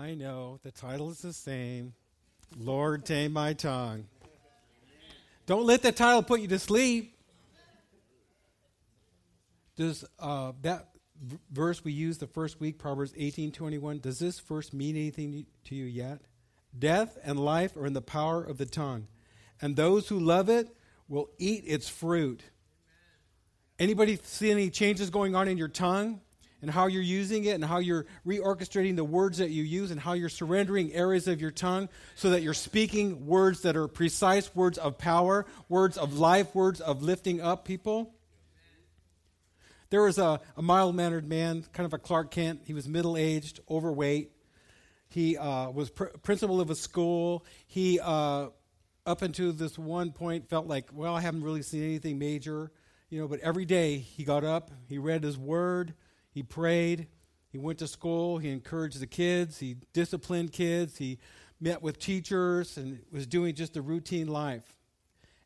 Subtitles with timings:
[0.00, 1.92] I know the title is the same
[2.56, 4.06] Lord, tame my tongue.
[5.44, 7.18] Don't let the title put you to sleep.
[9.76, 10.88] Does uh, that
[11.22, 15.44] v- verse we used the first week, Proverbs 18 21, does this verse mean anything
[15.64, 16.22] to you yet?
[16.76, 19.06] Death and life are in the power of the tongue,
[19.60, 20.74] and those who love it
[21.08, 22.42] will eat its fruit.
[23.78, 26.22] Anybody see any changes going on in your tongue?
[26.62, 30.00] And how you're using it and how you're reorchestrating the words that you use and
[30.00, 34.54] how you're surrendering areas of your tongue so that you're speaking words that are precise
[34.54, 38.14] words of power, words of life, words of lifting up people.
[39.90, 42.60] There was a, a mild mannered man, kind of a Clark Kent.
[42.64, 44.30] He was middle aged, overweight.
[45.08, 47.44] He uh, was pr- principal of a school.
[47.66, 48.48] He, uh,
[49.04, 52.70] up until this one point, felt like, well, I haven't really seen anything major,
[53.08, 53.26] you know.
[53.26, 55.94] But every day he got up, he read his word,
[56.30, 57.08] he prayed,
[57.50, 61.18] he went to school, he encouraged the kids, he disciplined kids, he
[61.60, 64.76] met with teachers, and was doing just a routine life.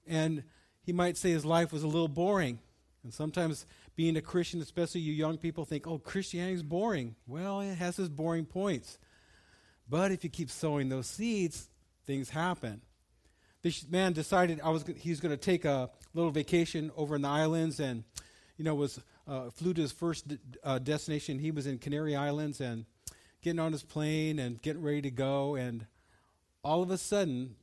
[0.06, 0.44] And
[0.83, 2.59] he might say his life was a little boring.
[3.03, 7.16] And sometimes being a Christian, especially you young people, think, oh, Christianity is boring.
[7.27, 8.98] Well, it has its boring points.
[9.89, 11.69] But if you keep sowing those seeds,
[12.06, 12.81] things happen.
[13.62, 17.22] This man decided I was he was going to take a little vacation over in
[17.22, 18.05] the islands, and
[18.59, 20.27] you know was uh, flew to his first
[20.62, 21.39] uh, destination.
[21.39, 22.84] He was in Canary Islands and
[23.42, 25.55] getting on his plane and getting ready to go.
[25.55, 25.86] And
[26.62, 27.56] all of a sudden,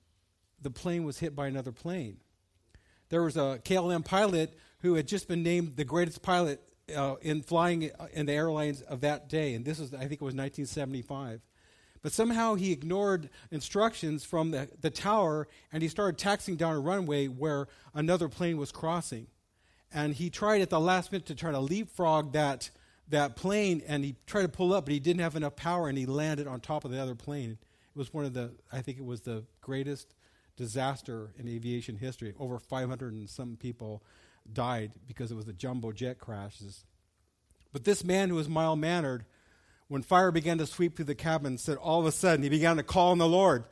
[0.61, 2.17] the plane was hit by another plane.
[3.09, 6.61] There was a KLM pilot who had just been named the greatest pilot
[6.95, 9.53] uh, in flying uh, in the airlines of that day.
[9.53, 11.41] And this was, I think it was 1975.
[12.01, 16.79] But somehow he ignored instructions from the, the tower and he started taxiing down a
[16.79, 19.27] runway where another plane was crossing
[19.93, 22.69] and he tried at the last minute to try to leapfrog that
[23.09, 25.97] that plane and he tried to pull up but he didn't have enough power and
[25.97, 27.57] he landed on top of the other plane.
[27.93, 30.13] It was one of the i think it was the greatest
[30.55, 32.33] disaster in aviation history.
[32.39, 34.03] Over 500 and some people
[34.51, 36.85] died because it was the jumbo jet crashes.
[37.73, 39.25] But this man who was mild mannered
[39.87, 42.77] when fire began to sweep through the cabin said all of a sudden he began
[42.77, 43.65] to call on the lord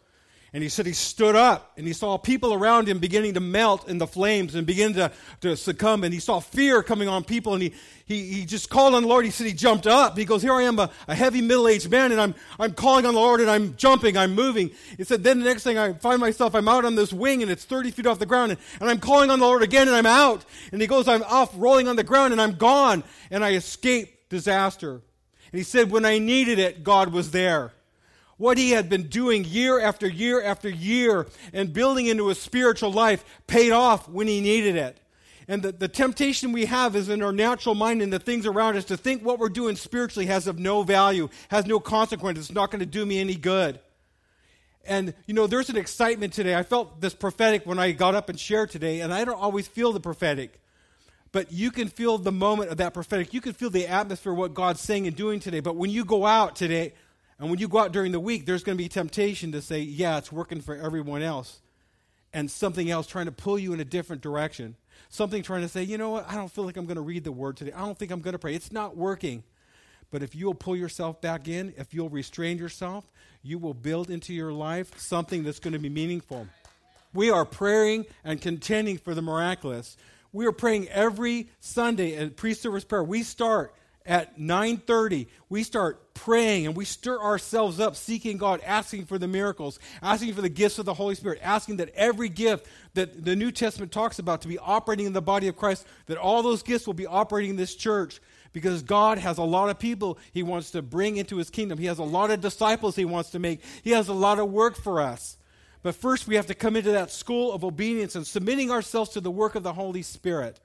[0.52, 3.88] and he said he stood up and he saw people around him beginning to melt
[3.88, 5.12] in the flames and begin to,
[5.42, 6.04] to succumb.
[6.04, 7.54] And he saw fear coming on people.
[7.54, 7.74] And he,
[8.06, 9.26] he, he just called on the Lord.
[9.26, 10.18] He said he jumped up.
[10.18, 13.06] He goes, Here I am, a, a heavy middle aged man, and I'm, I'm calling
[13.06, 14.72] on the Lord and I'm jumping, I'm moving.
[14.98, 17.52] He said, Then the next thing I find myself, I'm out on this wing and
[17.52, 18.54] it's 30 feet off the ground.
[18.54, 20.46] And, and I'm calling on the Lord again and I'm out.
[20.72, 23.04] And he goes, I'm off rolling on the ground and I'm gone.
[23.30, 24.94] And I escaped disaster.
[24.94, 27.72] And he said, When I needed it, God was there
[28.40, 32.92] what he had been doing year after year after year and building into his spiritual
[32.92, 34.98] life paid off when he needed it.
[35.48, 38.78] And the, the temptation we have is in our natural mind and the things around
[38.78, 42.40] us to think what we're doing spiritually has of no value, has no consequence.
[42.40, 43.80] It's not going to do me any good.
[44.86, 46.56] And, you know, there's an excitement today.
[46.56, 49.68] I felt this prophetic when I got up and shared today, and I don't always
[49.68, 50.62] feel the prophetic.
[51.32, 53.34] But you can feel the moment of that prophetic.
[53.34, 55.60] You can feel the atmosphere, what God's saying and doing today.
[55.60, 56.94] But when you go out today,
[57.40, 59.80] and when you go out during the week, there's going to be temptation to say,
[59.80, 61.62] yeah, it's working for everyone else.
[62.34, 64.76] And something else trying to pull you in a different direction.
[65.08, 67.24] Something trying to say, you know what, I don't feel like I'm going to read
[67.24, 67.72] the word today.
[67.72, 68.54] I don't think I'm going to pray.
[68.54, 69.44] It's not working.
[70.12, 73.06] But if you'll pull yourself back in, if you'll restrain yourself,
[73.42, 76.48] you will build into your life something that's going to be meaningful.
[77.14, 79.98] We are praying and contending for the miraculous.
[80.32, 83.04] We are praying every Sunday at pre-service prayer.
[83.04, 83.74] We start
[84.10, 89.28] at 9:30 we start praying and we stir ourselves up seeking God asking for the
[89.28, 92.66] miracles asking for the gifts of the Holy Spirit asking that every gift
[92.96, 96.18] that the New Testament talks about to be operating in the body of Christ that
[96.18, 98.20] all those gifts will be operating in this church
[98.52, 101.78] because God has a lot of people he wants to bring into his kingdom.
[101.78, 103.62] He has a lot of disciples he wants to make.
[103.84, 105.38] He has a lot of work for us.
[105.84, 109.22] But first we have to come into that school of obedience and submitting ourselves to
[109.22, 110.60] the work of the Holy Spirit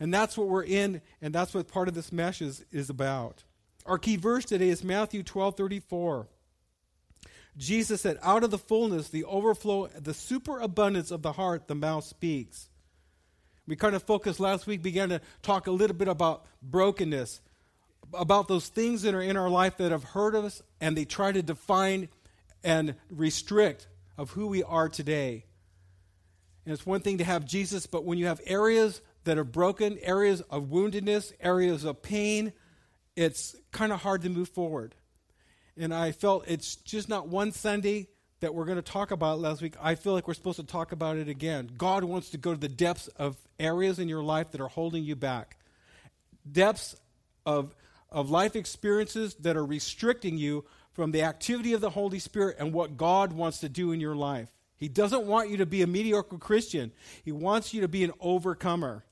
[0.00, 3.44] and that's what we're in, and that's what part of this mesh is, is about.
[3.84, 6.26] Our key verse today is Matthew 12 34.
[7.56, 12.04] Jesus said, Out of the fullness, the overflow, the superabundance of the heart, the mouth
[12.04, 12.68] speaks.
[13.66, 17.40] We kind of focused last week, began to talk a little bit about brokenness,
[18.14, 21.30] about those things that are in our life that have hurt us, and they try
[21.30, 22.08] to define
[22.64, 23.86] and restrict
[24.16, 25.44] of who we are today.
[26.64, 29.98] And it's one thing to have Jesus, but when you have areas that are broken,
[30.02, 32.52] areas of woundedness, areas of pain,
[33.16, 34.94] it's kind of hard to move forward.
[35.76, 38.08] And I felt it's just not one Sunday
[38.40, 39.74] that we're going to talk about last week.
[39.80, 41.70] I feel like we're supposed to talk about it again.
[41.76, 45.04] God wants to go to the depths of areas in your life that are holding
[45.04, 45.58] you back,
[46.50, 46.96] depths
[47.44, 47.74] of,
[48.10, 52.72] of life experiences that are restricting you from the activity of the Holy Spirit and
[52.72, 54.48] what God wants to do in your life.
[54.76, 56.92] He doesn't want you to be a mediocre Christian,
[57.22, 59.04] He wants you to be an overcomer.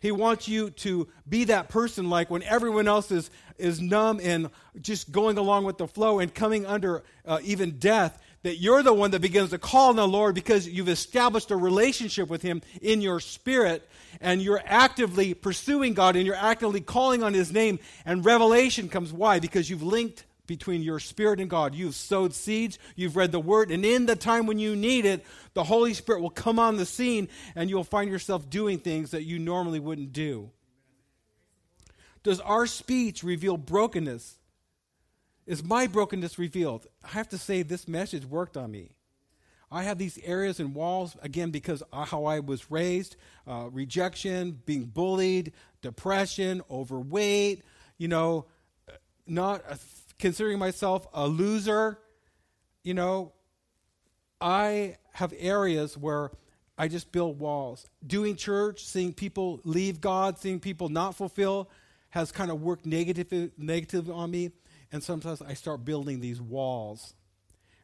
[0.00, 4.50] He wants you to be that person like when everyone else is, is numb and
[4.80, 8.92] just going along with the flow and coming under uh, even death, that you're the
[8.92, 12.62] one that begins to call on the Lord because you've established a relationship with Him
[12.80, 13.88] in your spirit
[14.20, 17.80] and you're actively pursuing God and you're actively calling on His name.
[18.04, 19.12] And revelation comes.
[19.12, 19.40] Why?
[19.40, 21.74] Because you've linked between your spirit and God.
[21.74, 25.24] You've sowed seeds, you've read the word, and in the time when you need it,
[25.54, 29.24] the Holy Spirit will come on the scene and you'll find yourself doing things that
[29.24, 30.50] you normally wouldn't do.
[32.22, 34.38] Does our speech reveal brokenness?
[35.46, 36.86] Is my brokenness revealed?
[37.04, 38.96] I have to say, this message worked on me.
[39.70, 43.16] I have these areas and walls, again, because how I was raised
[43.46, 45.52] uh, rejection, being bullied,
[45.82, 47.62] depression, overweight,
[47.98, 48.46] you know,
[49.26, 49.76] not a
[50.18, 51.98] considering myself a loser,
[52.82, 53.32] you know,
[54.40, 56.30] I have areas where
[56.78, 57.86] I just build walls.
[58.06, 61.70] Doing church, seeing people leave God, seeing people not fulfill,
[62.10, 64.50] has kind of worked negative, negative on me.
[64.92, 67.14] And sometimes I start building these walls.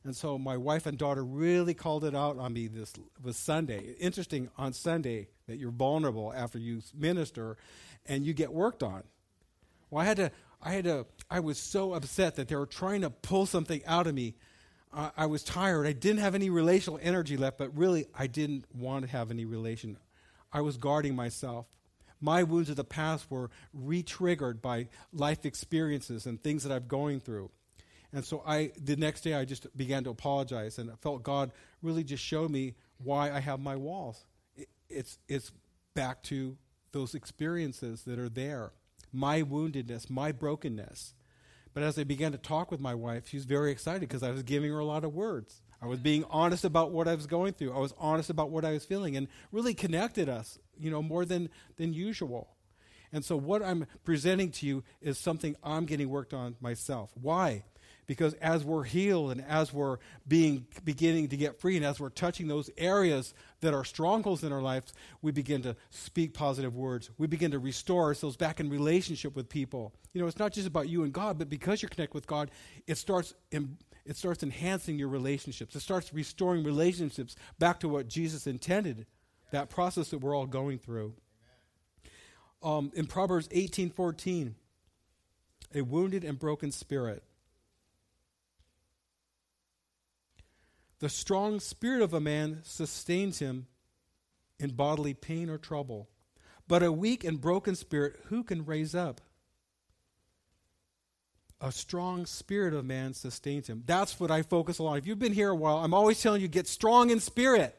[0.05, 2.93] And so my wife and daughter really called it out on me this
[3.23, 3.95] was Sunday.
[4.01, 7.57] Interesting on Sunday that you're vulnerable after you minister
[8.07, 9.05] and you get worked on.
[9.91, 10.33] Well, I had to
[10.63, 14.07] I had to, I was so upset that they were trying to pull something out
[14.07, 14.35] of me.
[14.95, 15.87] I was tired.
[15.87, 19.47] I didn't have any relational energy left, but really, I didn't want to have any
[19.47, 19.97] relation.
[20.53, 21.67] I was guarding myself.
[22.21, 26.87] My wounds of the past were re triggered by life experiences and things that I'm
[26.89, 27.51] going through.
[28.13, 32.05] And so I, the next day, I just began to apologize, and felt God really
[32.05, 34.27] just showed me why I have my walls.
[34.55, 35.51] It, it's, it's
[35.95, 36.59] back to
[36.93, 38.73] those experiences that are there
[39.13, 41.15] my woundedness, my brokenness.
[41.75, 44.31] But as I began to talk with my wife, she was very excited because I
[44.31, 45.63] was giving her a lot of words.
[45.81, 47.73] I was being honest about what I was going through.
[47.73, 51.25] I was honest about what I was feeling and really connected us, you know, more
[51.25, 52.51] than, than usual.
[53.13, 57.11] And so what I'm presenting to you is something I'm getting worked on myself.
[57.21, 57.65] Why?
[58.07, 62.11] Because as we're healed and as we're being beginning to get free and as we're
[62.11, 67.11] touching those areas that are strongholds in our lives we begin to speak positive words.
[67.19, 69.95] We begin to restore ourselves back in relationship with people.
[70.13, 72.51] You know it's not just about you and god but because you're connected with god
[72.87, 75.77] it starts in, it starts enhancing your relationships.
[75.77, 79.07] It starts restoring relationships back to what jesus intended
[79.53, 81.15] that process that we're all going through.
[82.63, 84.55] Um, in proverbs 18 14
[85.75, 87.23] a wounded and broken spirit
[91.03, 93.67] The strong spirit of a man sustains him
[94.61, 96.09] in bodily pain or trouble.
[96.69, 99.21] But a weak and broken spirit, who can raise up?
[101.61, 103.83] A strong spirit of man sustains him.
[103.85, 104.97] That's what I focus on.
[104.97, 107.77] If you've been here a while, I'm always telling you get strong in spirit.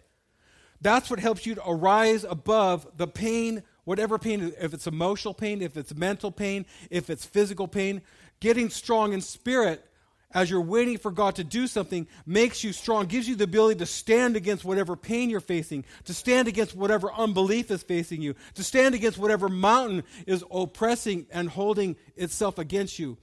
[0.81, 5.61] That's what helps you to arise above the pain, whatever pain, if it's emotional pain,
[5.61, 8.01] if it's mental pain, if it's physical pain.
[8.41, 9.89] Getting strong in spirit
[10.33, 13.79] as you're waiting for God to do something makes you strong, gives you the ability
[13.79, 18.35] to stand against whatever pain you're facing, to stand against whatever unbelief is facing you,
[18.55, 23.17] to stand against whatever mountain is oppressing and holding itself against you,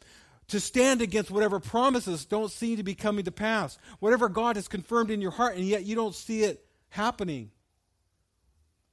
[0.49, 4.69] to stand against whatever promises don't seem to be coming to pass, whatever God has
[4.69, 7.51] confirmed in your heart, and yet you don't see it happening.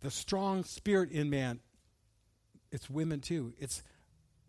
[0.01, 1.59] The strong spirit in man,
[2.71, 3.53] it's women too.
[3.57, 3.81] It's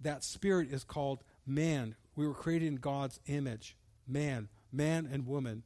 [0.01, 5.63] that spirit is called man we were created in God's image man, man and woman.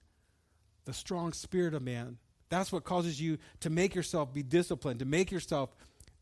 [0.85, 2.19] The strong spirit of man.
[2.51, 5.71] That's what causes you to make yourself be disciplined, to make yourself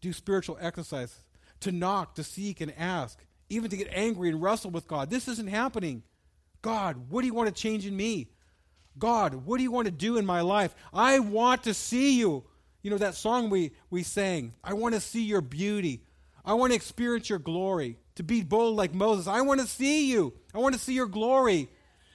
[0.00, 1.24] do spiritual exercise,
[1.60, 3.18] to knock, to seek, and ask,
[3.48, 5.10] even to get angry and wrestle with God.
[5.10, 6.04] This isn't happening.
[6.62, 8.28] God, what do you want to change in me?
[8.98, 10.76] God, what do you want to do in my life?
[10.92, 12.44] I want to see you.
[12.82, 16.04] You know that song we, we sang, I want to see your beauty.
[16.44, 19.26] I want to experience your glory to be bold like Moses.
[19.26, 20.34] I want to see you.
[20.54, 21.68] I want to see your glory.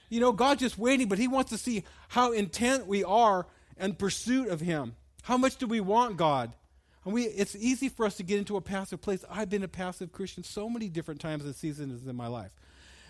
[0.08, 3.46] You know, God's just waiting, but He wants to see how intent we are
[3.78, 4.94] in pursuit of Him.
[5.22, 6.52] How much do we want God?
[7.04, 9.24] And we, it's easy for us to get into a passive place.
[9.30, 12.52] I've been a passive Christian so many different times and seasons in my life.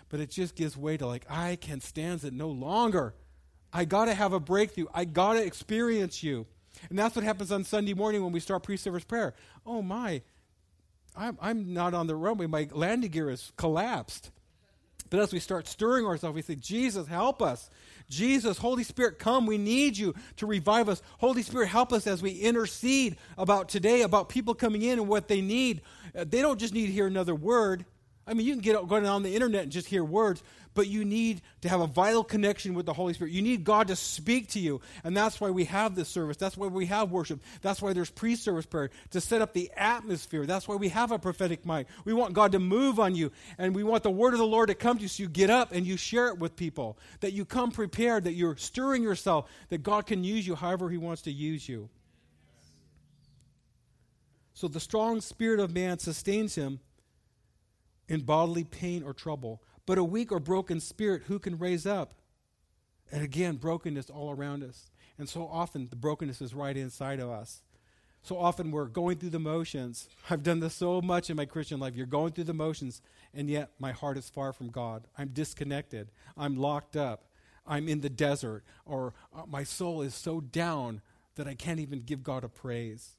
[0.09, 3.13] But it just gives way to like, I can stand it no longer.
[3.73, 4.85] I got to have a breakthrough.
[4.93, 6.45] I got to experience you.
[6.89, 9.33] And that's what happens on Sunday morning when we start pre service prayer.
[9.65, 10.21] Oh my,
[11.17, 12.47] I'm, I'm not on the runway.
[12.47, 14.31] My landing gear is collapsed.
[15.09, 17.69] But as we start stirring ourselves, we say, Jesus, help us.
[18.09, 19.45] Jesus, Holy Spirit, come.
[19.45, 21.01] We need you to revive us.
[21.19, 25.27] Holy Spirit, help us as we intercede about today, about people coming in and what
[25.27, 25.81] they need.
[26.17, 27.85] Uh, they don't just need to hear another word.
[28.27, 30.43] I mean, you can get going on the internet and just hear words,
[30.73, 33.31] but you need to have a vital connection with the Holy Spirit.
[33.31, 34.81] You need God to speak to you.
[35.03, 36.35] And that's why we have this service.
[36.35, 37.41] That's why we have worship.
[37.61, 40.45] That's why there's pre service prayer to set up the atmosphere.
[40.45, 41.87] That's why we have a prophetic mic.
[42.03, 43.31] We want God to move on you.
[43.57, 45.49] And we want the word of the Lord to come to you so you get
[45.49, 46.97] up and you share it with people.
[47.21, 50.97] That you come prepared, that you're stirring yourself, that God can use you however He
[50.97, 51.89] wants to use you.
[54.53, 56.79] So the strong spirit of man sustains him
[58.07, 59.61] in bodily pain or trouble.
[59.85, 62.13] But a weak or broken spirit, who can raise up?
[63.11, 64.89] And again, brokenness all around us.
[65.17, 67.61] And so often the brokenness is right inside of us.
[68.21, 70.09] So often we're going through the motions.
[70.29, 71.95] I've done this so much in my Christian life.
[71.95, 73.01] You're going through the motions,
[73.33, 75.07] and yet my heart is far from God.
[75.17, 76.11] I'm disconnected.
[76.35, 77.29] I'm locked up.
[77.65, 78.63] I'm in the desert.
[78.85, 81.01] Or uh, my soul is so down
[81.35, 83.15] that I can't even give God a praise.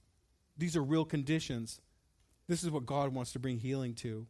[0.59, 1.80] These are real conditions.
[2.47, 4.26] This is what God wants to bring healing to.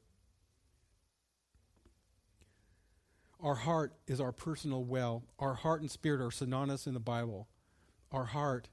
[3.40, 5.22] Our heart is our personal well.
[5.38, 7.48] Our heart and spirit are synonymous in the Bible.
[8.10, 8.68] Our heart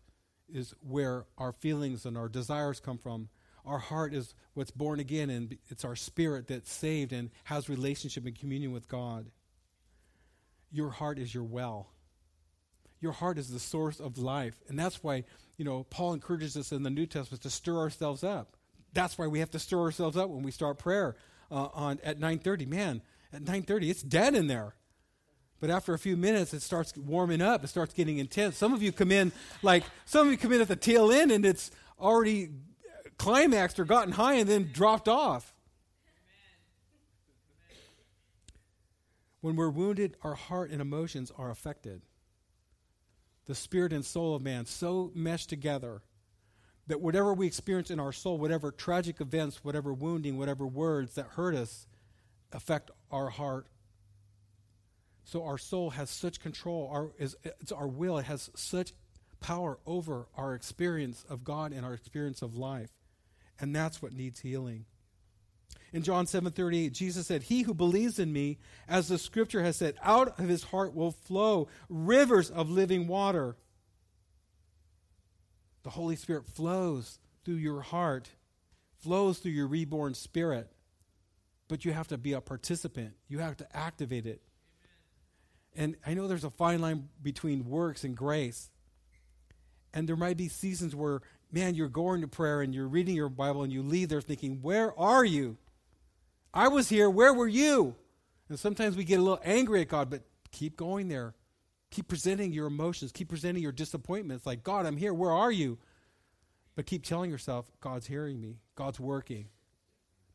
[0.51, 3.29] is where our feelings and our desires come from.
[3.65, 8.25] Our heart is what's born again, and it's our spirit that's saved and has relationship
[8.25, 9.31] and communion with God.
[10.71, 11.89] Your heart is your well.
[13.01, 14.55] Your heart is the source of life.
[14.67, 15.25] And that's why,
[15.57, 18.55] you know, Paul encourages us in the New Testament to stir ourselves up.
[18.93, 21.15] That's why we have to stir ourselves up when we start prayer
[21.51, 22.67] uh, on at 9:30.
[22.67, 23.01] Man,
[23.35, 24.75] at 9:30 it's dead in there.
[25.59, 27.63] But after a few minutes, it starts warming up.
[27.63, 28.57] It starts getting intense.
[28.57, 31.31] Some of you come in like some of you come in at the tail end,
[31.31, 32.49] and it's already
[33.17, 35.53] climaxed or gotten high and then dropped off.
[39.41, 42.01] When we're wounded, our heart and emotions are affected.
[43.45, 46.01] The spirit and soul of man so meshed together
[46.87, 51.27] that whatever we experience in our soul, whatever tragic events, whatever wounding, whatever words that
[51.27, 51.87] hurt us,
[52.51, 53.67] affect our heart.
[55.23, 58.93] So our soul has such control, our, is, it's our will, it has such
[59.39, 62.91] power over our experience of God and our experience of life.
[63.59, 64.85] And that's what needs healing.
[65.93, 69.95] In John 7:38, Jesus said, "He who believes in me, as the scripture has said,
[70.01, 73.55] out of his heart will flow rivers of living water."
[75.83, 78.31] The Holy Spirit flows through your heart,
[78.97, 80.74] flows through your reborn spirit
[81.67, 83.13] but you have to be a participant.
[83.27, 84.41] You have to activate it.
[85.75, 88.69] And I know there's a fine line between works and grace.
[89.93, 93.29] And there might be seasons where, man, you're going to prayer and you're reading your
[93.29, 95.57] Bible and you leave there thinking, where are you?
[96.53, 97.09] I was here.
[97.09, 97.95] Where were you?
[98.47, 101.33] And sometimes we get a little angry at God, but keep going there.
[101.91, 103.11] Keep presenting your emotions.
[103.11, 104.45] Keep presenting your disappointments.
[104.45, 105.13] Like, God, I'm here.
[105.13, 105.77] Where are you?
[106.75, 108.57] But keep telling yourself, God's hearing me.
[108.75, 109.47] God's working.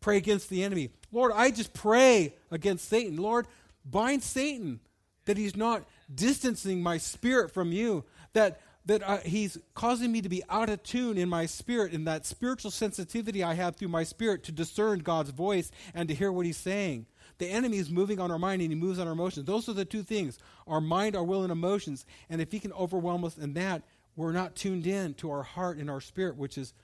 [0.00, 0.90] Pray against the enemy.
[1.12, 3.16] Lord, I just pray against Satan.
[3.16, 3.46] Lord,
[3.84, 4.80] bind Satan
[5.26, 10.28] that he's not distancing my spirit from you, that that uh, he's causing me to
[10.28, 14.04] be out of tune in my spirit, in that spiritual sensitivity I have through my
[14.04, 17.06] spirit to discern God's voice and to hear what he's saying.
[17.38, 19.46] The enemy is moving on our mind and he moves on our emotions.
[19.46, 22.06] Those are the two things our mind, our will, and emotions.
[22.28, 23.82] And if he can overwhelm us in that,
[24.16, 26.74] we're not tuned in to our heart and our spirit, which is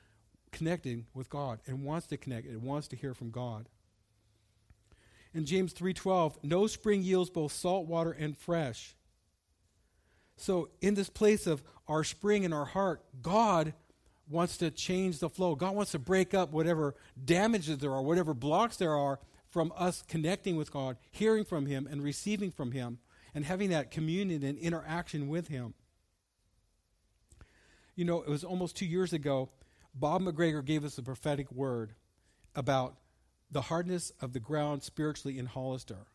[0.57, 3.69] connecting with God and wants to connect and wants to hear from God.
[5.35, 8.97] In James 3:12, no spring yields both salt water and fresh.
[10.37, 13.75] So in this place of our spring in our heart, God
[14.29, 15.55] wants to change the flow.
[15.55, 19.21] God wants to break up whatever damages there are, whatever blocks there are
[19.51, 22.99] from us connecting with God, hearing from him and receiving from him
[23.35, 25.75] and having that communion and interaction with him.
[27.95, 29.51] You know, it was almost 2 years ago
[29.99, 31.95] Bob McGregor gave us a prophetic word
[32.55, 32.97] about
[33.50, 36.07] the hardness of the ground spiritually in Hollister.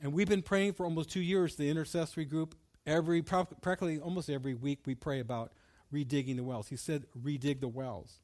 [0.00, 2.54] And we've been praying for almost two years, the intercessory group.
[2.86, 5.52] Every practically almost every week we pray about
[5.92, 6.68] redigging the wells.
[6.68, 8.20] He said, redig the wells.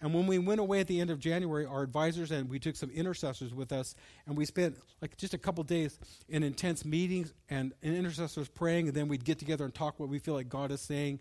[0.00, 2.76] And when we went away at the end of January, our advisors and we took
[2.76, 3.94] some intercessors with us,
[4.26, 8.88] and we spent like just a couple days in intense meetings and, and intercessors praying,
[8.88, 11.20] and then we'd get together and talk what we feel like God is saying.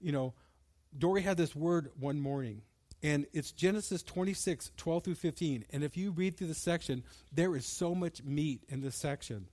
[0.00, 0.34] You know,
[0.96, 2.62] Dory had this word one morning,
[3.02, 5.64] and it's Genesis 26, 12 through 15.
[5.70, 9.46] And if you read through the section, there is so much meat in this section.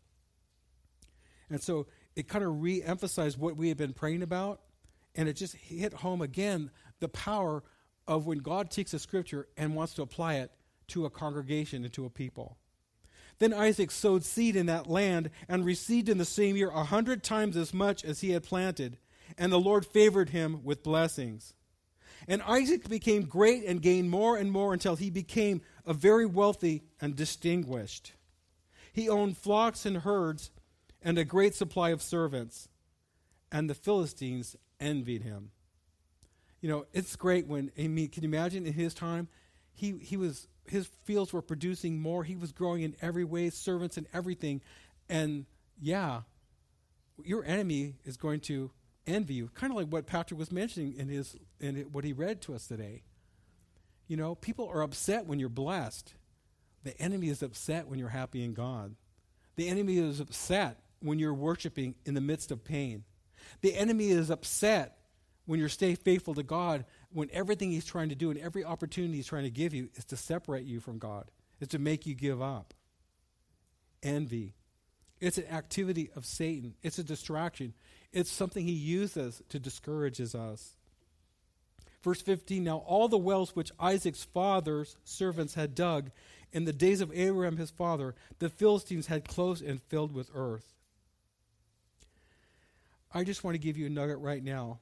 [1.50, 4.62] And so it kind of re emphasized what we had been praying about,
[5.16, 7.64] and it just hit home again the power
[8.08, 10.52] of when God takes a scripture and wants to apply it
[10.90, 12.58] to a congregation and to a people.
[13.40, 17.24] Then Isaac sowed seed in that land and received in the same year a hundred
[17.24, 18.98] times as much as he had planted
[19.38, 21.54] and the Lord favored him with blessings.
[22.28, 26.84] And Isaac became great and gained more and more until he became a very wealthy
[27.00, 28.14] and distinguished.
[28.94, 30.52] He owned flocks and herds
[31.02, 32.70] and a great supply of servants,
[33.52, 35.52] and the Philistines envied him.
[36.62, 39.28] You know, it's great when, I mean, can you imagine in his time?
[39.74, 42.24] He, he was, his fields were producing more.
[42.24, 44.62] He was growing in every way, servants and everything.
[45.10, 45.46] And
[45.80, 46.22] yeah,
[47.24, 48.70] your enemy is going to
[49.08, 49.48] envy.
[49.54, 52.68] Kind of like what Patrick was mentioning in his in what he read to us
[52.68, 53.04] today.
[54.08, 56.14] You know, people are upset when you're blessed.
[56.84, 58.96] The enemy is upset when you're happy in God.
[59.56, 63.04] The enemy is upset when you're worshiping in the midst of pain.
[63.62, 64.98] The enemy is upset
[65.46, 69.16] when you're stay faithful to God, when everything he's trying to do and every opportunity
[69.16, 71.30] he's trying to give you is to separate you from God,
[71.60, 72.74] is to make you give up.
[74.04, 74.56] Envy.
[75.20, 76.76] It's an activity of Satan.
[76.82, 77.74] It's a distraction.
[78.14, 80.76] It's something he uses to discourage us.
[82.04, 86.12] Verse 15 Now all the wells which Isaac's father's servants had dug
[86.54, 90.74] in the days of Abraham his father, the Philistines had closed and filled with earth.
[93.14, 94.80] I just want to give you a nugget right now.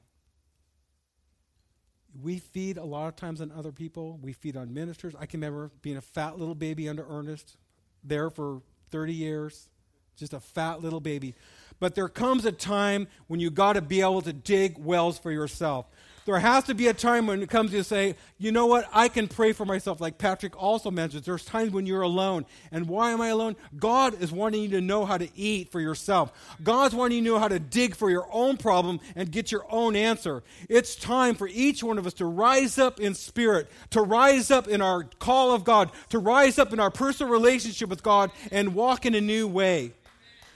[2.20, 4.18] We feed a lot of times on other people.
[4.20, 5.14] We feed on ministers.
[5.18, 7.56] I can remember being a fat little baby under Ernest,
[8.02, 9.68] there for 30 years,
[10.16, 11.34] just a fat little baby.
[11.80, 15.32] But there comes a time when you got to be able to dig wells for
[15.32, 15.86] yourself.
[16.26, 19.08] There has to be a time when it comes to say, you know what, I
[19.08, 21.24] can pray for myself, like Patrick also mentions.
[21.24, 22.44] There's times when you're alone.
[22.70, 23.56] And why am I alone?
[23.76, 26.32] God is wanting you to know how to eat for yourself.
[26.62, 29.64] God's wanting you to know how to dig for your own problem and get your
[29.70, 30.42] own answer.
[30.68, 34.68] It's time for each one of us to rise up in spirit, to rise up
[34.68, 38.74] in our call of God, to rise up in our personal relationship with God and
[38.74, 39.94] walk in a new way.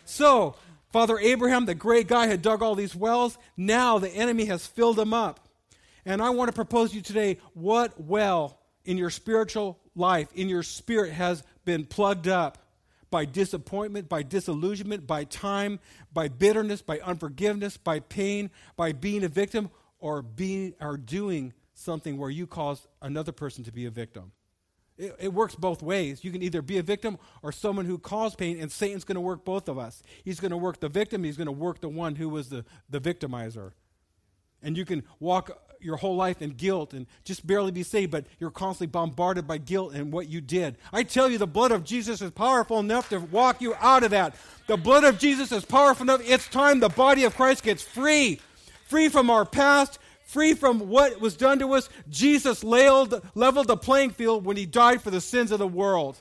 [0.04, 0.56] So,
[0.94, 3.36] Father Abraham, the great guy, had dug all these wells.
[3.56, 5.48] Now the enemy has filled them up.
[6.06, 10.48] And I want to propose to you today what well in your spiritual life, in
[10.48, 12.58] your spirit, has been plugged up
[13.10, 15.80] by disappointment, by disillusionment, by time,
[16.12, 22.18] by bitterness, by unforgiveness, by pain, by being a victim, or being or doing something
[22.18, 24.30] where you cause another person to be a victim.
[24.96, 26.22] It, it, works both ways.
[26.22, 29.20] You can either be a victim or someone who caused pain, and Satan's going to
[29.20, 30.02] work both of us.
[30.24, 32.64] He's going to work the victim, he's going to work the one who was the,
[32.88, 33.72] the victimizer.
[34.62, 35.50] And you can walk
[35.84, 39.58] your whole life in guilt and just barely be saved, but you're constantly bombarded by
[39.58, 40.78] guilt and what you did.
[40.92, 44.10] I tell you, the blood of Jesus is powerful enough to walk you out of
[44.12, 44.34] that.
[44.66, 46.22] The blood of Jesus is powerful enough.
[46.24, 48.40] It's time the body of Christ gets free.
[48.86, 51.88] Free from our past, free from what was done to us.
[52.08, 56.20] Jesus leveled, leveled the playing field when he died for the sins of the world.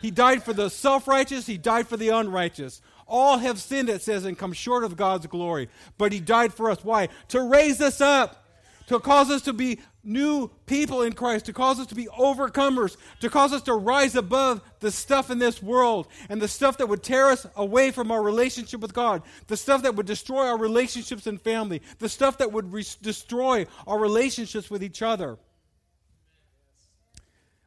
[0.00, 2.80] He died for the self righteous, he died for the unrighteous.
[3.06, 5.68] All have sinned, it says, and come short of God's glory.
[5.98, 6.82] But he died for us.
[6.82, 7.08] Why?
[7.28, 8.44] To raise us up
[8.86, 12.96] to cause us to be new people in Christ, to cause us to be overcomers,
[13.20, 16.88] to cause us to rise above the stuff in this world and the stuff that
[16.88, 20.58] would tear us away from our relationship with God, the stuff that would destroy our
[20.58, 25.38] relationships and family, the stuff that would re- destroy our relationships with each other.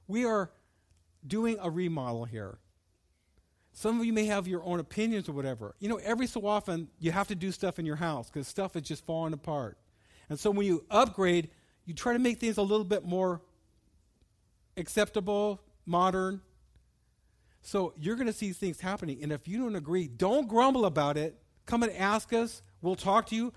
[0.07, 0.51] We are
[1.25, 2.57] doing a remodel here.
[3.73, 5.75] Some of you may have your own opinions or whatever.
[5.79, 8.75] You know, every so often you have to do stuff in your house because stuff
[8.75, 9.77] is just falling apart.
[10.29, 11.49] And so when you upgrade,
[11.87, 13.41] you try to make things a little bit more
[14.75, 16.41] acceptable, modern.
[17.61, 19.19] So you're going to see things happening.
[19.23, 21.39] And if you don't agree, don't grumble about it.
[21.65, 22.61] Come and ask us.
[22.81, 23.53] We'll talk to you.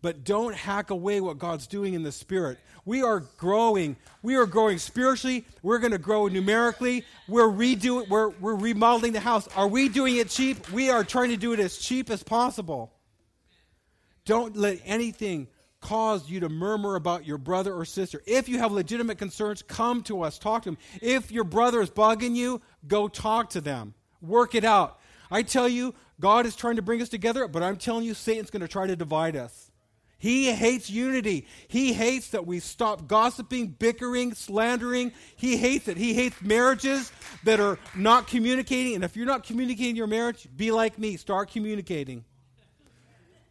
[0.00, 2.58] But don't hack away what God's doing in the spirit.
[2.84, 3.96] We are growing.
[4.22, 5.44] We are growing spiritually.
[5.62, 7.04] We're going to grow numerically.
[7.28, 9.48] We're redoing we're we're remodeling the house.
[9.56, 10.70] Are we doing it cheap?
[10.70, 12.92] We are trying to do it as cheap as possible.
[14.24, 15.48] Don't let anything
[15.82, 18.22] caused you to murmur about your brother or sister.
[18.26, 20.78] If you have legitimate concerns, come to us, talk to them.
[21.02, 23.92] If your brother is bugging you, go talk to them.
[24.22, 24.98] Work it out.
[25.30, 28.50] I tell you, God is trying to bring us together, but I'm telling you, Satan's
[28.50, 29.70] going to try to divide us.
[30.18, 31.48] He hates unity.
[31.66, 35.10] He hates that we stop gossiping, bickering, slandering.
[35.34, 35.96] He hates it.
[35.96, 37.10] He hates marriages
[37.42, 38.94] that are not communicating.
[38.94, 41.16] And if you're not communicating your marriage, be like me.
[41.16, 42.24] Start communicating.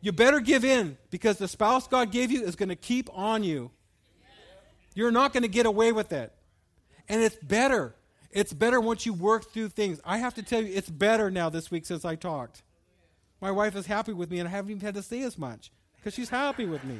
[0.01, 3.43] You better give in because the spouse God gave you is going to keep on
[3.43, 3.71] you.
[4.95, 6.33] You're not going to get away with it.
[7.07, 7.95] And it's better.
[8.31, 10.01] It's better once you work through things.
[10.03, 12.63] I have to tell you, it's better now this week since I talked.
[13.39, 15.71] My wife is happy with me, and I haven't even had to say as much
[15.97, 16.99] because she's happy with me.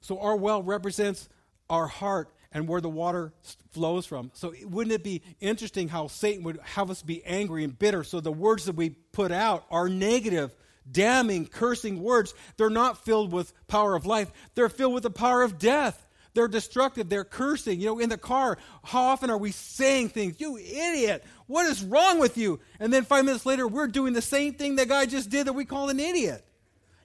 [0.00, 1.28] So our well represents
[1.70, 3.32] our heart and where the water
[3.70, 4.30] flows from.
[4.34, 8.04] So, wouldn't it be interesting how Satan would have us be angry and bitter?
[8.04, 10.54] So, the words that we put out are negative,
[10.90, 12.34] damning, cursing words.
[12.56, 16.06] They're not filled with power of life, they're filled with the power of death.
[16.34, 17.10] They're destructive.
[17.10, 17.78] They're cursing.
[17.78, 20.40] You know, in the car, how often are we saying things?
[20.40, 21.24] You idiot.
[21.46, 22.60] What is wrong with you?
[22.80, 25.52] And then five minutes later, we're doing the same thing the guy just did that
[25.52, 26.42] we call an idiot.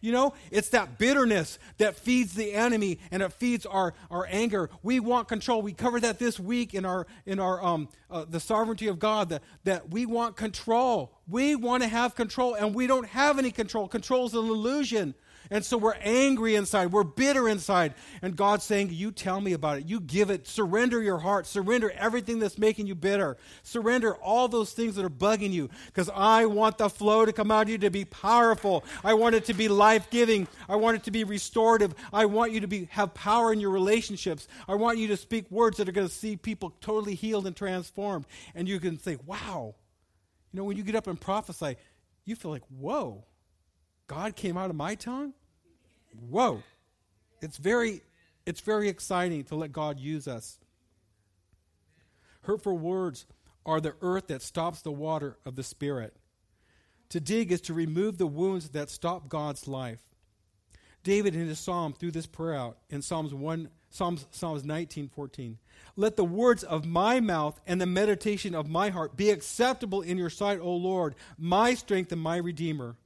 [0.02, 4.70] You know, it's that bitterness that feeds the enemy and it feeds our, our anger.
[4.84, 5.62] We want control.
[5.62, 9.30] We covered that this week in our in our um uh, the sovereignty of God
[9.30, 11.14] that that we want control.
[11.28, 13.88] We want to have control and we don't have any control.
[13.88, 15.16] Control is an illusion.
[15.50, 17.94] And so we're angry inside, we're bitter inside.
[18.22, 19.86] And God's saying, You tell me about it.
[19.88, 20.48] You give it.
[20.48, 21.48] Surrender your heart.
[21.48, 23.38] Surrender everything that's making you bitter.
[23.64, 25.70] Surrender all those things that are bugging you.
[25.88, 28.84] Because I want the flow to come out of you to be powerful.
[29.04, 30.48] I want it to be life giving.
[30.68, 31.94] I want it to be restorative.
[32.12, 34.48] I want you to be, have power in your relationships.
[34.68, 37.56] I want you to speak words that are going to see people totally healed and
[37.56, 38.26] transformed.
[38.56, 39.76] And you can say, Wow.
[40.54, 41.76] You know, when you get up and prophesy,
[42.26, 43.26] you feel like, Whoa
[44.08, 45.34] God came out of my tongue?
[46.30, 46.64] Whoa.
[47.42, 48.02] It's very
[48.46, 50.58] it's very exciting to let God use us.
[52.44, 53.26] Hurtful words
[53.66, 56.16] are the earth that stops the water of the spirit.
[57.10, 60.00] To dig is to remove the wounds that stop God's life.
[61.04, 65.58] David in his psalm threw this prayer out in Psalms 1 Psalms Psalms 19:14.
[65.96, 70.18] Let the words of my mouth and the meditation of my heart be acceptable in
[70.18, 72.98] your sight, O Lord, my strength and my redeemer.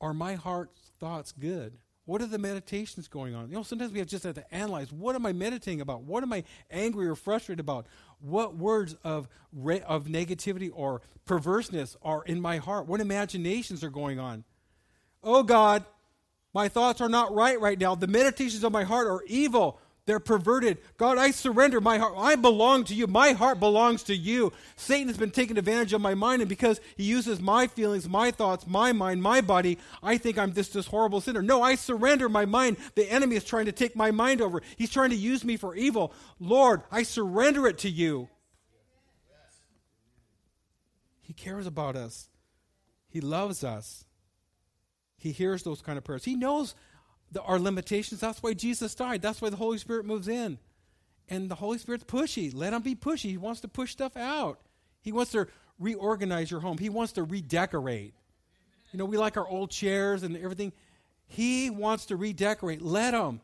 [0.00, 1.78] Are my heart's thoughts good?
[2.06, 3.48] What are the meditations going on?
[3.48, 6.02] You know, sometimes we have just have to analyze what am I meditating about?
[6.02, 7.86] What am I angry or frustrated about?
[8.20, 12.86] What words of re- of negativity or perverseness are in my heart?
[12.86, 14.44] What imaginations are going on?
[15.24, 15.84] Oh God,
[16.54, 17.96] my thoughts are not right right now.
[17.96, 19.80] The meditations of my heart are evil.
[20.06, 20.78] They're perverted.
[20.98, 22.14] God, I surrender my heart.
[22.16, 23.08] I belong to you.
[23.08, 24.52] My heart belongs to you.
[24.76, 28.30] Satan has been taking advantage of my mind, and because he uses my feelings, my
[28.30, 31.42] thoughts, my mind, my body, I think I'm this, this horrible sinner.
[31.42, 32.76] No, I surrender my mind.
[32.94, 34.62] The enemy is trying to take my mind over.
[34.76, 36.12] He's trying to use me for evil.
[36.38, 38.28] Lord, I surrender it to you.
[41.20, 42.28] He cares about us.
[43.08, 44.04] He loves us.
[45.18, 46.24] He hears those kind of prayers.
[46.24, 46.76] He knows
[47.32, 48.20] the, our limitations.
[48.20, 49.22] That's why Jesus died.
[49.22, 50.58] That's why the Holy Spirit moves in.
[51.28, 52.52] And the Holy Spirit's pushy.
[52.54, 53.30] Let him be pushy.
[53.30, 54.60] He wants to push stuff out.
[55.02, 56.78] He wants to reorganize your home.
[56.78, 58.14] He wants to redecorate.
[58.92, 60.72] You know, we like our old chairs and everything.
[61.26, 62.80] He wants to redecorate.
[62.80, 63.40] Let him.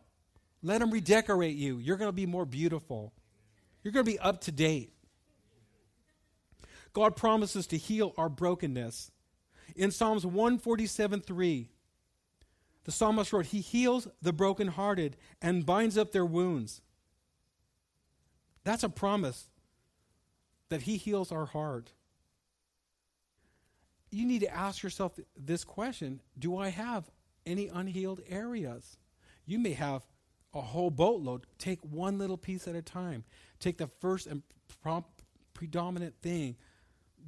[0.62, 1.79] Let him redecorate you.
[1.79, 3.12] You're going to be more beautiful.
[3.83, 4.92] You're going to be up to date.
[6.92, 9.11] God promises to heal our brokenness.
[9.75, 11.68] In Psalms 147 3,
[12.85, 16.81] the psalmist wrote, He heals the brokenhearted and binds up their wounds.
[18.64, 19.49] That's a promise
[20.68, 21.92] that He heals our heart.
[24.11, 27.11] You need to ask yourself this question Do I have
[27.47, 28.97] any unhealed areas?
[29.47, 30.03] You may have
[30.55, 31.47] a whole boatload.
[31.59, 33.25] Take one little piece at a time.
[33.59, 34.42] Take the first and
[35.55, 36.57] predominant thing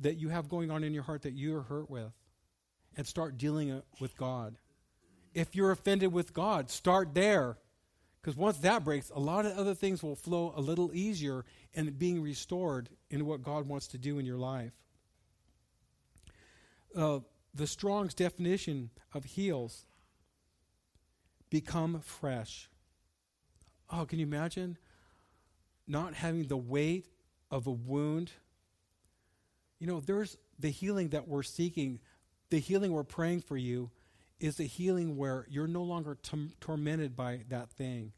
[0.00, 2.12] that you have going on in your heart that you are hurt with
[2.96, 4.58] and start dealing with God
[5.34, 7.58] if you're offended with God, start there.
[8.20, 11.44] Because once that breaks, a lot of other things will flow a little easier
[11.74, 14.72] in being restored in what God wants to do in your life.
[16.96, 17.18] Uh,
[17.54, 19.84] the Strong's definition of heals
[21.50, 22.70] become fresh.
[23.92, 24.78] Oh, can you imagine
[25.86, 27.08] not having the weight
[27.50, 28.30] of a wound?
[29.78, 32.00] You know, there's the healing that we're seeking,
[32.48, 33.90] the healing we're praying for you
[34.44, 38.12] is the healing where you're no longer t- tormented by that thing.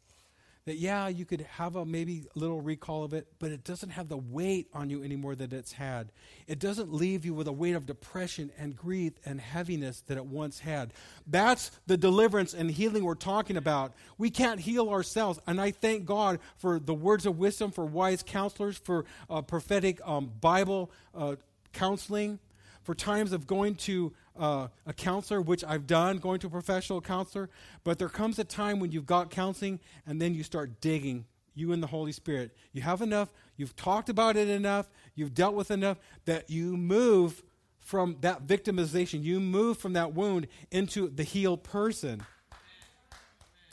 [0.64, 3.90] That, yeah, you could have a maybe a little recall of it, but it doesn't
[3.90, 6.10] have the weight on you anymore that it's had.
[6.48, 10.26] It doesn't leave you with a weight of depression and grief and heaviness that it
[10.26, 10.92] once had.
[11.28, 13.94] That's the deliverance and healing we're talking about.
[14.18, 15.38] We can't heal ourselves.
[15.46, 20.00] And I thank God for the words of wisdom, for wise counselors, for uh, prophetic
[20.04, 21.36] um, Bible uh,
[21.72, 22.40] counseling,
[22.86, 27.00] for times of going to uh, a counselor, which I've done, going to a professional
[27.00, 27.50] counselor,
[27.82, 31.24] but there comes a time when you've got counseling and then you start digging,
[31.56, 32.56] you and the Holy Spirit.
[32.72, 37.42] You have enough, you've talked about it enough, you've dealt with enough that you move
[37.80, 42.24] from that victimization, you move from that wound into the healed person.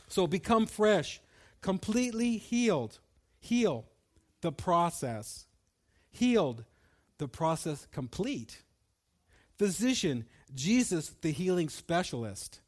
[0.07, 1.21] So become fresh,
[1.61, 2.97] completely healed.
[3.39, 3.85] Heal
[4.41, 5.45] the process.
[6.09, 6.63] Healed,
[7.19, 8.62] the process complete.
[9.57, 12.59] Physician, Jesus, the healing specialist,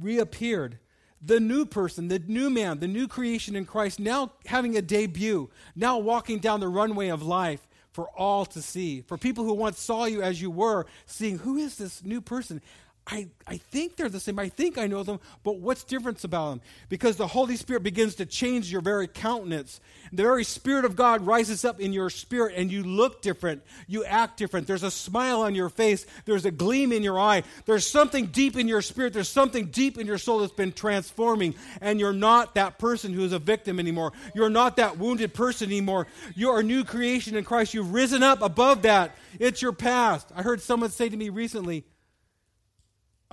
[0.00, 0.78] reappeared.
[1.22, 5.50] The new person, the new man, the new creation in Christ, now having a debut,
[5.74, 9.00] now walking down the runway of life for all to see.
[9.00, 12.60] For people who once saw you as you were, seeing who is this new person?
[13.08, 14.36] I, I think they're the same.
[14.40, 16.60] I think I know them, but what's difference about them?
[16.88, 19.80] Because the Holy Spirit begins to change your very countenance.
[20.12, 23.62] The very Spirit of God rises up in your spirit, and you look different.
[23.86, 24.66] You act different.
[24.66, 26.04] There's a smile on your face.
[26.24, 27.44] There's a gleam in your eye.
[27.64, 29.12] There's something deep in your spirit.
[29.12, 33.22] There's something deep in your soul that's been transforming, and you're not that person who
[33.22, 34.14] is a victim anymore.
[34.34, 36.08] You're not that wounded person anymore.
[36.34, 37.72] You're a new creation in Christ.
[37.72, 39.16] You've risen up above that.
[39.38, 40.28] It's your past.
[40.34, 41.84] I heard someone say to me recently,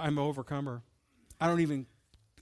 [0.03, 0.83] I'm an overcomer.
[1.39, 1.85] I don't even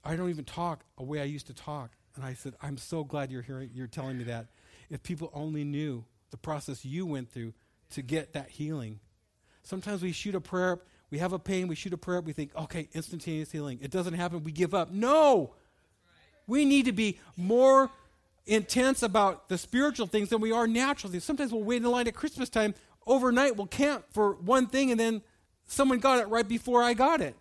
[0.04, 1.92] I don't even talk the way I used to talk.
[2.16, 4.48] And I said, I'm so glad you're hearing you're telling me that.
[4.90, 7.54] If people only knew the process you went through
[7.92, 9.00] to get that healing.
[9.62, 10.80] Sometimes we shoot a prayer up,
[11.12, 13.80] we have a pain, we shoot a prayer up, we think, okay, instantaneous healing.
[13.82, 14.92] It doesn't happen, we give up.
[14.92, 15.54] No!
[16.48, 17.92] We need to be more
[18.48, 21.24] intense about the spiritual things than we are natural things.
[21.24, 22.74] Sometimes we'll wait in line at Christmas time
[23.06, 25.22] overnight, we'll camp for one thing, and then
[25.68, 27.36] someone got it right before I got it.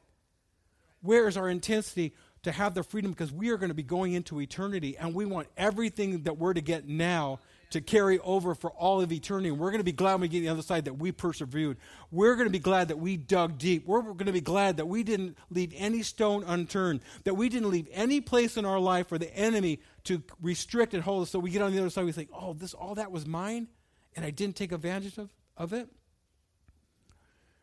[1.03, 3.11] Where is our intensity to have the freedom?
[3.11, 6.55] Because we are going to be going into eternity, and we want everything that we're
[6.55, 9.51] to get now to carry over for all of eternity.
[9.51, 11.77] We're going to be glad when we get the other side that we persevered.
[12.11, 13.87] We're going to be glad that we dug deep.
[13.87, 17.71] We're going to be glad that we didn't leave any stone unturned, that we didn't
[17.71, 21.31] leave any place in our life for the enemy to restrict and hold us.
[21.31, 23.69] So we get on the other side, we think, oh, this all that was mine,
[24.17, 25.89] and I didn't take advantage of, of it.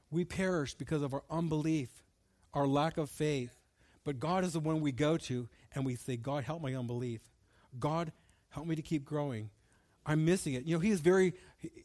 [0.10, 1.97] We perished because of our unbelief
[2.58, 3.56] our lack of faith.
[4.04, 7.22] But God is the one we go to and we say, God, help my unbelief.
[7.80, 8.12] God,
[8.50, 9.52] help me to keep growing.
[10.08, 10.66] I'm missing it.
[10.66, 11.34] You know, he is very,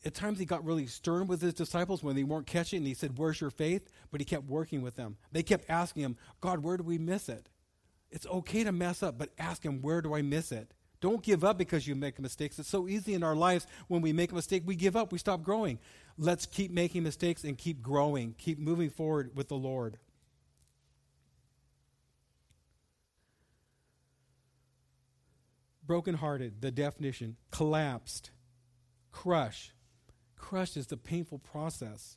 [0.04, 2.94] at times he got really stern with his disciples when they weren't catching and he
[2.94, 3.90] said, Where's your faith?
[4.10, 5.16] But he kept working with them.
[5.32, 7.48] They kept asking him, God, where do we miss it?
[8.10, 10.72] It's okay to mess up, but ask him, Where do I miss it?
[11.00, 12.60] Don't give up because you make mistakes.
[12.60, 15.18] It's so easy in our lives when we make a mistake, we give up, we
[15.18, 15.80] stop growing.
[16.16, 19.98] Let's keep making mistakes and keep growing, keep moving forward with the Lord.
[25.92, 28.30] Brokenhearted, the definition, collapsed,
[29.10, 29.74] crushed.
[30.38, 32.16] Crushed is the painful process.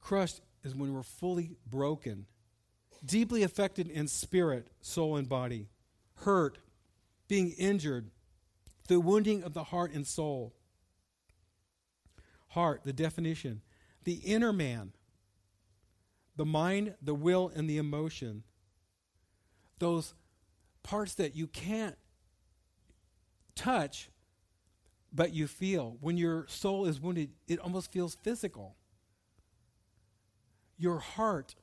[0.00, 2.26] Crushed is when we're fully broken,
[3.04, 5.68] deeply affected in spirit, soul, and body,
[6.16, 6.58] hurt,
[7.28, 8.10] being injured,
[8.88, 10.52] the wounding of the heart and soul.
[12.48, 13.60] Heart, the definition,
[14.02, 14.94] the inner man,
[16.34, 18.42] the mind, the will, and the emotion.
[19.78, 20.14] Those
[20.82, 21.96] parts that you can't
[23.58, 24.08] touch,
[25.12, 25.96] but you feel.
[26.00, 28.76] When your soul is wounded, it almost feels physical.
[30.78, 31.54] Your heart